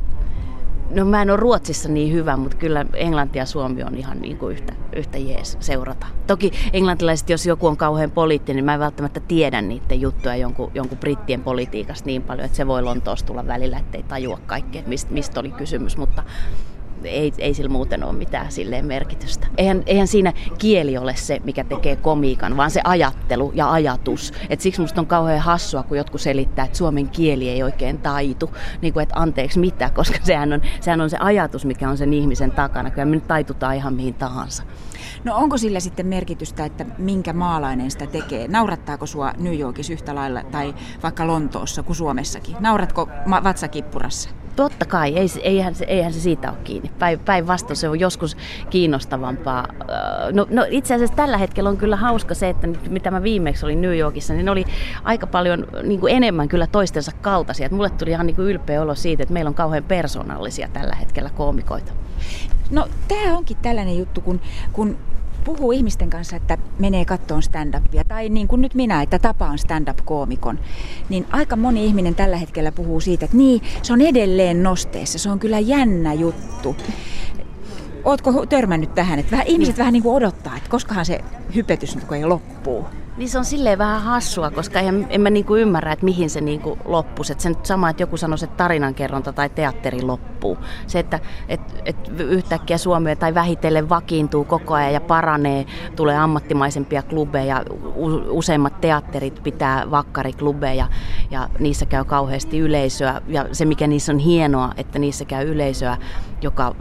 No 0.91 1.05
mä 1.05 1.23
en 1.23 1.31
ole 1.31 1.37
Ruotsissa 1.37 1.89
niin 1.89 2.13
hyvä, 2.13 2.37
mutta 2.37 2.57
kyllä 2.57 2.87
Englanti 2.95 3.39
ja 3.39 3.47
Suomi 3.47 3.83
on 3.83 3.95
ihan 3.95 4.21
niin 4.21 4.39
kuin 4.39 4.53
yhtä, 4.53 4.73
yhtä 4.97 5.19
jees 5.19 5.57
seurata. 5.61 6.07
Toki 6.27 6.53
englantilaiset, 6.73 7.31
jos 7.31 7.47
joku 7.47 7.67
on 7.67 7.77
kauhean 7.77 8.11
poliittinen, 8.11 8.57
niin 8.57 8.65
mä 8.65 8.75
en 8.75 8.81
välttämättä 8.81 9.21
tiedä 9.21 9.63
niiden 9.63 10.01
juttuja 10.01 10.37
jonkun, 10.37 10.71
jonkun 10.75 10.99
brittien 10.99 11.43
politiikasta 11.43 12.07
niin 12.07 12.23
paljon, 12.23 12.45
että 12.45 12.57
se 12.57 12.67
voi 12.67 12.83
Lontoossa 12.83 13.27
tulla 13.27 13.47
välillä, 13.47 13.79
ettei 13.79 14.03
tajua 14.03 14.41
kaikkea, 14.47 14.83
mistä, 14.87 15.13
mistä 15.13 15.41
oli 15.41 15.51
kysymys. 15.51 15.97
Mutta 15.97 16.23
ei, 17.05 17.33
ei 17.39 17.55
sillä 17.55 17.69
muuten 17.69 18.05
ole 18.05 18.13
mitään 18.13 18.53
silleen 18.53 18.87
merkitystä. 18.87 19.47
Eihän, 19.57 19.83
eihän 19.87 20.07
siinä 20.07 20.33
kieli 20.59 20.99
ole 20.99 21.17
se, 21.17 21.41
mikä 21.45 21.65
tekee 21.65 21.97
komiikan, 21.97 22.57
vaan 22.57 22.71
se 22.71 22.81
ajattelu 22.85 23.53
ja 23.55 23.73
ajatus. 23.73 24.33
Et 24.51 24.61
siksi 24.61 24.81
musta 24.81 25.01
on 25.01 25.07
kauhean 25.07 25.41
hassua, 25.41 25.83
kun 25.83 25.97
jotkut 25.97 26.21
selittää, 26.21 26.65
että 26.65 26.79
suomen 26.79 27.09
kieli 27.09 27.49
ei 27.49 27.63
oikein 27.63 27.99
taitu. 27.99 28.51
Niin 28.83 28.93
kuin, 28.93 29.03
että 29.03 29.21
anteeksi 29.21 29.59
mitä, 29.59 29.91
koska 29.95 30.19
sehän 30.23 30.53
on, 30.53 30.63
sehän 30.81 31.01
on 31.01 31.11
se 31.11 31.17
ajatus, 31.21 31.65
mikä 31.65 31.89
on 31.89 31.97
sen 31.97 32.13
ihmisen 32.13 32.51
takana. 32.51 32.91
Kyllä 32.91 33.05
me 33.05 33.15
nyt 33.17 33.29
taitutaan 33.29 33.77
ihan 33.77 33.95
mihin 33.95 34.15
tahansa. 34.15 34.63
No 35.25 35.37
onko 35.37 35.59
sillä 35.59 35.81
sitten 35.81 36.07
merkitystä, 36.07 36.65
että 36.65 36.87
minkä 36.99 37.33
maalainen 37.33 37.91
sitä 37.91 38.07
tekee? 38.07 38.49
Naurattaako 38.49 39.07
sua 39.07 39.33
New 39.39 39.59
Yorkissa 39.59 39.93
yhtä 39.93 40.15
lailla 40.15 40.43
tai 40.43 40.75
vaikka 41.03 41.27
Lontoossa 41.27 41.83
kuin 41.83 41.97
Suomessakin? 41.97 42.57
Nauratko 42.61 43.09
vatsakippurassa? 43.45 44.44
Totta 44.57 44.87
kai, 44.87 45.17
ei, 45.17 45.27
eihän, 45.43 45.75
se, 45.75 45.85
eihän 45.85 46.13
se 46.13 46.21
siitä 46.21 46.51
ole 46.51 46.59
kiinni. 46.65 46.91
Päinvastoin 47.25 47.77
se 47.77 47.89
on 47.89 48.01
joskus 48.01 48.37
kiinnostavampaa. 48.71 49.69
No, 50.33 50.47
no 50.51 50.67
itse 50.71 50.95
asiassa 50.95 51.17
tällä 51.17 51.39
hetkellä 51.39 51.71
on 51.71 51.77
kyllä 51.77 51.97
hauska 51.97 52.35
se, 52.35 52.49
että 52.49 52.67
mitä 52.89 53.11
mä 53.11 53.23
viimeksi 53.23 53.67
olin 53.67 53.81
New 53.81 53.99
Yorkissa, 53.99 54.35
niin 54.35 54.45
ne 54.45 54.51
oli 54.51 54.65
aika 55.05 55.27
paljon 55.27 55.67
niin 55.83 56.01
kuin 56.01 56.17
enemmän 56.17 56.49
kyllä 56.49 56.67
toistensa 56.67 57.13
kaltaisia. 57.23 57.67
Et 57.67 57.73
mulle 57.73 57.91
tuli 57.91 58.11
ihan 58.11 58.27
niin 58.27 58.37
kuin 58.37 58.49
ylpeä 58.49 58.83
olo 58.83 58.95
siitä, 58.95 59.23
että 59.23 59.33
meillä 59.33 59.49
on 59.49 59.55
kauhean 59.55 59.85
persoonallisia 59.85 60.69
tällä 60.73 60.95
hetkellä 60.95 61.31
koomikoita. 61.31 61.93
No 62.71 62.89
tämä 63.09 63.37
onkin 63.37 63.57
tällainen 63.63 63.99
juttu, 63.99 64.21
kun, 64.21 64.41
kun 64.73 64.97
puhuu 65.45 65.73
ihmisten 65.73 66.11
kanssa, 66.11 66.37
että 66.37 66.59
menee 66.79 67.05
kattoon 67.05 67.43
stand-upia, 67.43 68.05
tai 68.09 68.29
niin 68.29 68.49
kuin 68.49 68.61
nyt 68.61 68.75
minä, 68.75 69.03
että 69.03 69.19
tapaan 69.19 69.59
stand-up-koomikon, 69.59 70.59
niin 71.09 71.27
aika 71.31 71.57
moni 71.57 71.87
ihminen 71.87 72.15
tällä 72.15 72.37
hetkellä 72.37 72.73
puhuu 72.73 73.01
siitä, 73.01 73.25
että 73.25 73.37
niin, 73.37 73.63
se 73.83 73.93
on 73.93 74.01
edelleen 74.01 74.63
nosteessa, 74.63 75.19
se 75.19 75.31
on 75.31 75.39
kyllä 75.39 75.59
jännä 75.59 76.15
juttu. 76.15 76.77
Ootko 78.05 78.47
törmännyt 78.47 78.95
tähän, 78.95 79.19
että 79.19 79.31
vähän, 79.31 79.47
ihmiset 79.47 79.75
niin. 79.75 79.79
vähän 79.79 79.93
niin 79.93 80.03
kuin 80.03 80.17
odottaa, 80.17 80.57
että 80.57 80.71
koskahan 80.71 81.07
se 81.07 81.21
hypetys 81.55 81.97
nyt 81.97 82.13
ei 82.13 82.25
loppuu? 82.67 82.87
Niin 83.17 83.29
se 83.29 83.39
on 83.39 83.45
silleen 83.45 83.79
vähän 83.79 84.03
hassua, 84.03 84.51
koska 84.51 84.81
en, 84.81 85.07
en 85.11 85.21
mä 85.21 85.31
niinku 85.31 85.57
ymmärrä, 85.57 85.93
että 85.93 86.05
mihin 86.05 86.31
se 86.31 86.41
niinku 86.41 86.79
loppuu. 86.85 87.25
Se 87.25 87.49
nyt 87.49 87.67
sama, 87.67 87.91
että 87.91 88.03
joku 88.03 88.17
sanoisi, 88.17 88.45
että 88.45 88.57
tarinankerronta 88.57 89.33
tai 89.33 89.49
teatteri 89.49 90.03
loppuu. 90.03 90.59
Se, 90.87 90.99
että 90.99 91.21
et, 91.49 91.61
et 91.85 91.97
yhtäkkiä 92.19 92.79
Suomi 92.79 93.17
tai 93.17 93.35
vähitellen 93.35 93.89
vakiintuu 93.89 94.45
koko 94.45 94.75
ajan 94.75 94.93
ja 94.93 95.01
paranee, 95.01 95.67
tulee 95.97 96.19
ammattimaisempia 96.19 97.03
klubeja, 97.03 97.63
useimmat 98.29 98.81
teatterit 98.81 99.43
pitää 99.43 99.91
vakkariklubeja 99.91 100.89
ja 101.31 101.49
niissä 101.59 101.87
käy 101.87 102.05
kauheasti 102.05 102.59
yleisöä. 102.59 103.23
Ja 103.29 103.47
se, 103.53 103.65
mikä 103.65 103.87
niissä 103.87 104.13
on 104.13 104.19
hienoa, 104.19 104.73
että 104.77 104.99
niissä 104.99 105.25
käy 105.25 105.47
yleisöä, 105.49 105.97
joka 106.43 106.75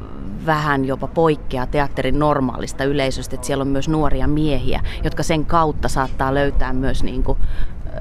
vähän 0.45 0.85
jopa 0.85 1.07
poikkeaa 1.07 1.67
teatterin 1.67 2.19
normaalista 2.19 2.83
yleisöstä, 2.83 3.35
että 3.35 3.47
siellä 3.47 3.61
on 3.61 3.67
myös 3.67 3.89
nuoria 3.89 4.27
miehiä, 4.27 4.81
jotka 5.03 5.23
sen 5.23 5.45
kautta 5.45 5.72
saattaa 5.88 6.33
löytää 6.33 6.73
myös 6.73 7.03
niin 7.03 7.23
kuin 7.23 7.38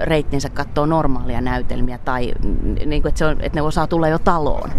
reittinsä 0.02 0.50
katsoa 0.50 0.86
normaalia 0.86 1.40
näytelmiä 1.40 1.98
tai 1.98 2.34
niin 2.86 3.02
kuin, 3.02 3.08
että, 3.08 3.18
se 3.18 3.26
on, 3.26 3.40
että 3.40 3.58
ne 3.58 3.62
osaa 3.62 3.86
tulla 3.86 4.08
jo 4.08 4.18
taloon. 4.18 4.70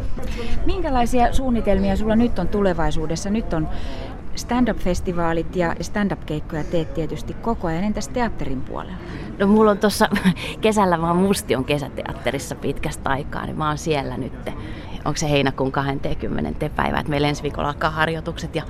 Minkälaisia 0.65 1.34
suunnitelmia 1.34 1.95
sulla 1.95 2.15
nyt 2.15 2.39
on 2.39 2.47
tulevaisuudessa? 2.47 3.29
Nyt 3.29 3.53
on 3.53 3.67
stand-up-festivaalit 4.36 5.56
ja 5.56 5.75
stand-up-keikkoja 5.82 6.63
teet 6.63 6.93
tietysti 6.93 7.34
koko 7.34 7.67
ajan. 7.67 7.84
Entäs 7.84 8.08
teatterin 8.08 8.62
puolella? 8.62 8.97
No 9.39 9.47
mulla 9.47 9.71
on 9.71 9.77
tuossa 9.77 10.10
kesällä, 10.62 11.01
vaan 11.01 11.17
Musti 11.17 11.56
on 11.56 11.65
kesäteatterissa 11.65 12.56
pitkästä 12.56 13.10
aikaa, 13.10 13.45
niin 13.45 13.58
mä 13.58 13.67
oon 13.67 13.77
siellä 13.77 14.17
nyt 14.17 14.34
onko 15.06 15.17
se 15.17 15.29
heinäkuun 15.29 15.71
20. 15.71 16.69
päivä, 16.69 16.99
että 16.99 17.10
meillä 17.10 17.27
ensi 17.27 17.43
viikolla 17.43 17.67
alkaa 17.67 17.89
harjoitukset 17.89 18.56
ja 18.56 18.63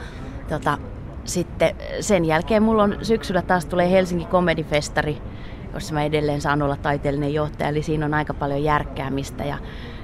tota, 0.49 0.77
sitten 1.25 1.75
sen 1.99 2.25
jälkeen 2.25 2.63
mulla 2.63 2.83
on 2.83 2.97
syksyllä 3.01 3.41
taas 3.41 3.65
tulee 3.65 3.91
Helsinki 3.91 4.25
Comedy 4.25 4.63
Festari, 4.63 5.21
jossa 5.73 5.93
mä 5.93 6.03
edelleen 6.03 6.41
saan 6.41 6.62
olla 6.62 6.75
taiteellinen 6.75 7.33
johtaja, 7.33 7.69
eli 7.69 7.83
siinä 7.83 8.05
on 8.05 8.13
aika 8.13 8.33
paljon 8.33 8.63
järkkäämistä 8.63 9.43
ja 9.43 9.57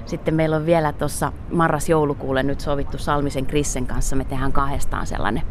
sitten 0.06 0.34
meillä 0.34 0.56
on 0.56 0.66
vielä 0.66 0.92
tuossa 0.92 1.32
marras-joulukuulle 1.52 2.42
nyt 2.42 2.60
sovittu 2.60 2.98
Salmisen 2.98 3.46
Krissen 3.46 3.86
kanssa, 3.86 4.16
me 4.16 4.24
tehdään 4.24 4.52
kahdestaan 4.52 5.06
sellainen 5.06 5.42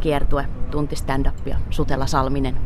kiertue, 0.00 0.44
tunti 0.70 0.96
stand-upia, 0.96 1.56
Sutella 1.70 2.06
Salminen. 2.06 2.56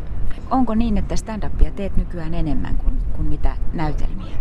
Onko 0.50 0.74
niin, 0.74 0.98
että 0.98 1.14
stand-upia 1.16 1.70
teet 1.70 1.96
nykyään 1.96 2.34
enemmän 2.34 2.76
kuin, 2.76 2.98
kuin 3.16 3.28
mitä 3.28 3.56
näytelmiä? 3.72 4.36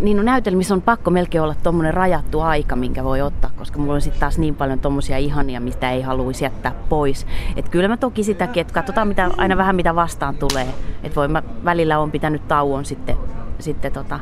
Niin 0.00 0.16
no 0.16 0.22
näytelmissä 0.22 0.74
on 0.74 0.82
pakko 0.82 1.10
melkein 1.10 1.42
olla 1.42 1.54
tuommoinen 1.62 1.94
rajattu 1.94 2.40
aika, 2.40 2.76
minkä 2.76 3.04
voi 3.04 3.20
ottaa, 3.20 3.50
koska 3.56 3.78
mulla 3.78 3.94
on 3.94 4.00
sitten 4.00 4.20
taas 4.20 4.38
niin 4.38 4.54
paljon 4.54 4.78
tuommoisia 4.78 5.18
ihania, 5.18 5.60
mistä 5.60 5.90
ei 5.90 6.02
haluaisi 6.02 6.44
jättää 6.44 6.72
pois. 6.88 7.26
Et 7.56 7.68
kyllä 7.68 7.88
mä 7.88 7.96
toki 7.96 8.24
sitäkin, 8.24 8.60
että 8.60 8.74
katsotaan 8.74 9.08
mitä, 9.08 9.30
aina 9.36 9.56
vähän 9.56 9.76
mitä 9.76 9.94
vastaan 9.94 10.36
tulee. 10.36 10.66
Et 11.02 11.16
voi 11.16 11.28
mä 11.28 11.42
välillä 11.64 11.98
on 11.98 12.10
pitänyt 12.10 12.48
tauon 12.48 12.84
sitten, 12.84 13.16
sitten 13.58 13.92
tota 13.92 14.20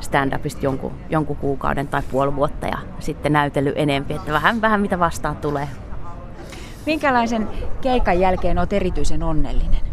stand-upista 0.00 0.62
jonkun, 0.62 0.92
jonkun 1.10 1.36
kuukauden 1.36 1.88
tai 1.88 2.02
puoli 2.10 2.36
vuotta 2.36 2.66
ja 2.66 2.78
sitten 3.00 3.32
näytely 3.32 3.72
enempi, 3.76 4.14
että 4.14 4.32
vähän, 4.32 4.60
vähän 4.60 4.80
mitä 4.80 4.98
vastaan 4.98 5.36
tulee. 5.36 5.68
Minkälaisen 6.86 7.48
keikan 7.80 8.20
jälkeen 8.20 8.58
olet 8.58 8.72
erityisen 8.72 9.22
onnellinen? 9.22 9.83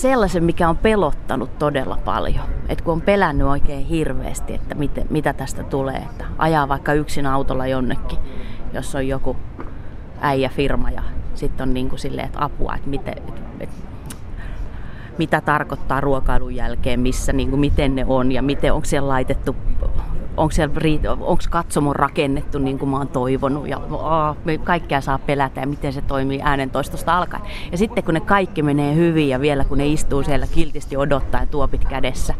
Sellaisen, 0.00 0.44
mikä 0.44 0.68
on 0.68 0.76
pelottanut 0.76 1.58
todella 1.58 1.98
paljon. 2.04 2.44
Et 2.68 2.80
kun 2.80 2.92
on 2.92 3.00
pelännyt 3.00 3.46
oikein 3.46 3.86
hirveästi, 3.86 4.54
että 4.54 4.74
miten, 4.74 5.06
mitä 5.10 5.32
tästä 5.32 5.62
tulee. 5.62 5.96
Että 5.96 6.24
ajaa 6.38 6.68
vaikka 6.68 6.92
yksin 6.92 7.26
autolla 7.26 7.66
jonnekin, 7.66 8.18
jos 8.72 8.94
on 8.94 9.08
joku 9.08 9.36
äijäfirma 10.20 10.90
ja 10.90 11.02
sitten 11.34 11.68
on 11.68 11.74
niin 11.74 11.88
kuin 11.88 11.98
silleen, 11.98 12.26
että 12.26 12.44
apua, 12.44 12.74
että 12.74 12.88
miten, 12.88 13.18
et, 13.18 13.42
et, 13.60 13.70
mitä 15.18 15.40
tarkoittaa 15.40 16.00
ruokailun 16.00 16.54
jälkeen, 16.54 17.00
missä, 17.00 17.32
niin 17.32 17.50
kuin 17.50 17.60
miten 17.60 17.94
ne 17.94 18.04
on 18.08 18.32
ja 18.32 18.42
miten 18.42 18.72
onko 18.72 18.84
siellä 18.84 19.08
laitettu 19.08 19.56
onko, 20.40 20.52
siellä, 20.52 20.74
onko 21.10 21.42
katsomo 21.50 21.92
rakennettu 21.92 22.58
niin 22.58 22.78
kuin 22.78 22.88
mä 22.88 22.96
oon 22.96 23.08
toivonut 23.08 23.68
ja 23.68 23.80
aa, 24.02 24.36
kaikkea 24.64 25.00
saa 25.00 25.18
pelätä 25.18 25.60
ja 25.60 25.66
miten 25.66 25.92
se 25.92 26.02
toimii 26.02 26.40
äänentoistosta 26.42 27.18
alkaen. 27.18 27.42
Ja 27.72 27.78
sitten 27.78 28.04
kun 28.04 28.14
ne 28.14 28.20
kaikki 28.20 28.62
menee 28.62 28.94
hyvin 28.94 29.28
ja 29.28 29.40
vielä 29.40 29.64
kun 29.64 29.78
ne 29.78 29.86
istuu 29.86 30.22
siellä 30.22 30.46
kiltisti 30.46 30.96
odottaa 30.96 31.40
ja 31.40 31.46
tuopit 31.46 31.84
kädessä, 31.84 32.34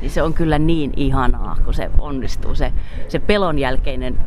niin 0.00 0.10
se 0.10 0.22
on 0.22 0.34
kyllä 0.34 0.58
niin 0.58 0.92
ihanaa, 0.96 1.56
kun 1.64 1.74
se 1.74 1.90
onnistuu. 1.98 2.54
Se, 2.54 2.72
se 3.08 3.18
pelon 3.18 3.58
jälkeinen 3.58 4.18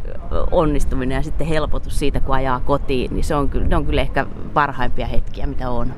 onnistuminen 0.52 1.16
ja 1.16 1.24
sitten 1.24 1.48
helpotus 1.48 2.00
siitä, 2.00 2.20
kun 2.20 2.36
ajaa 2.36 2.60
kotiin, 2.60 3.14
niin 3.14 3.24
se 3.24 3.36
on, 3.36 3.50
ne 3.68 3.76
on 3.76 3.86
kyllä 3.86 4.02
ehkä 4.02 4.26
parhaimpia 4.54 5.08
hetkiä, 5.08 5.48
mitä 5.48 5.70
on. 5.70 5.94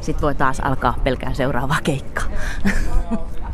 Sitten 0.00 0.22
voi 0.22 0.34
taas 0.34 0.60
alkaa 0.60 0.94
pelkää 1.04 1.34
seuraavaa 1.34 1.78
keikkaa. 1.84 2.24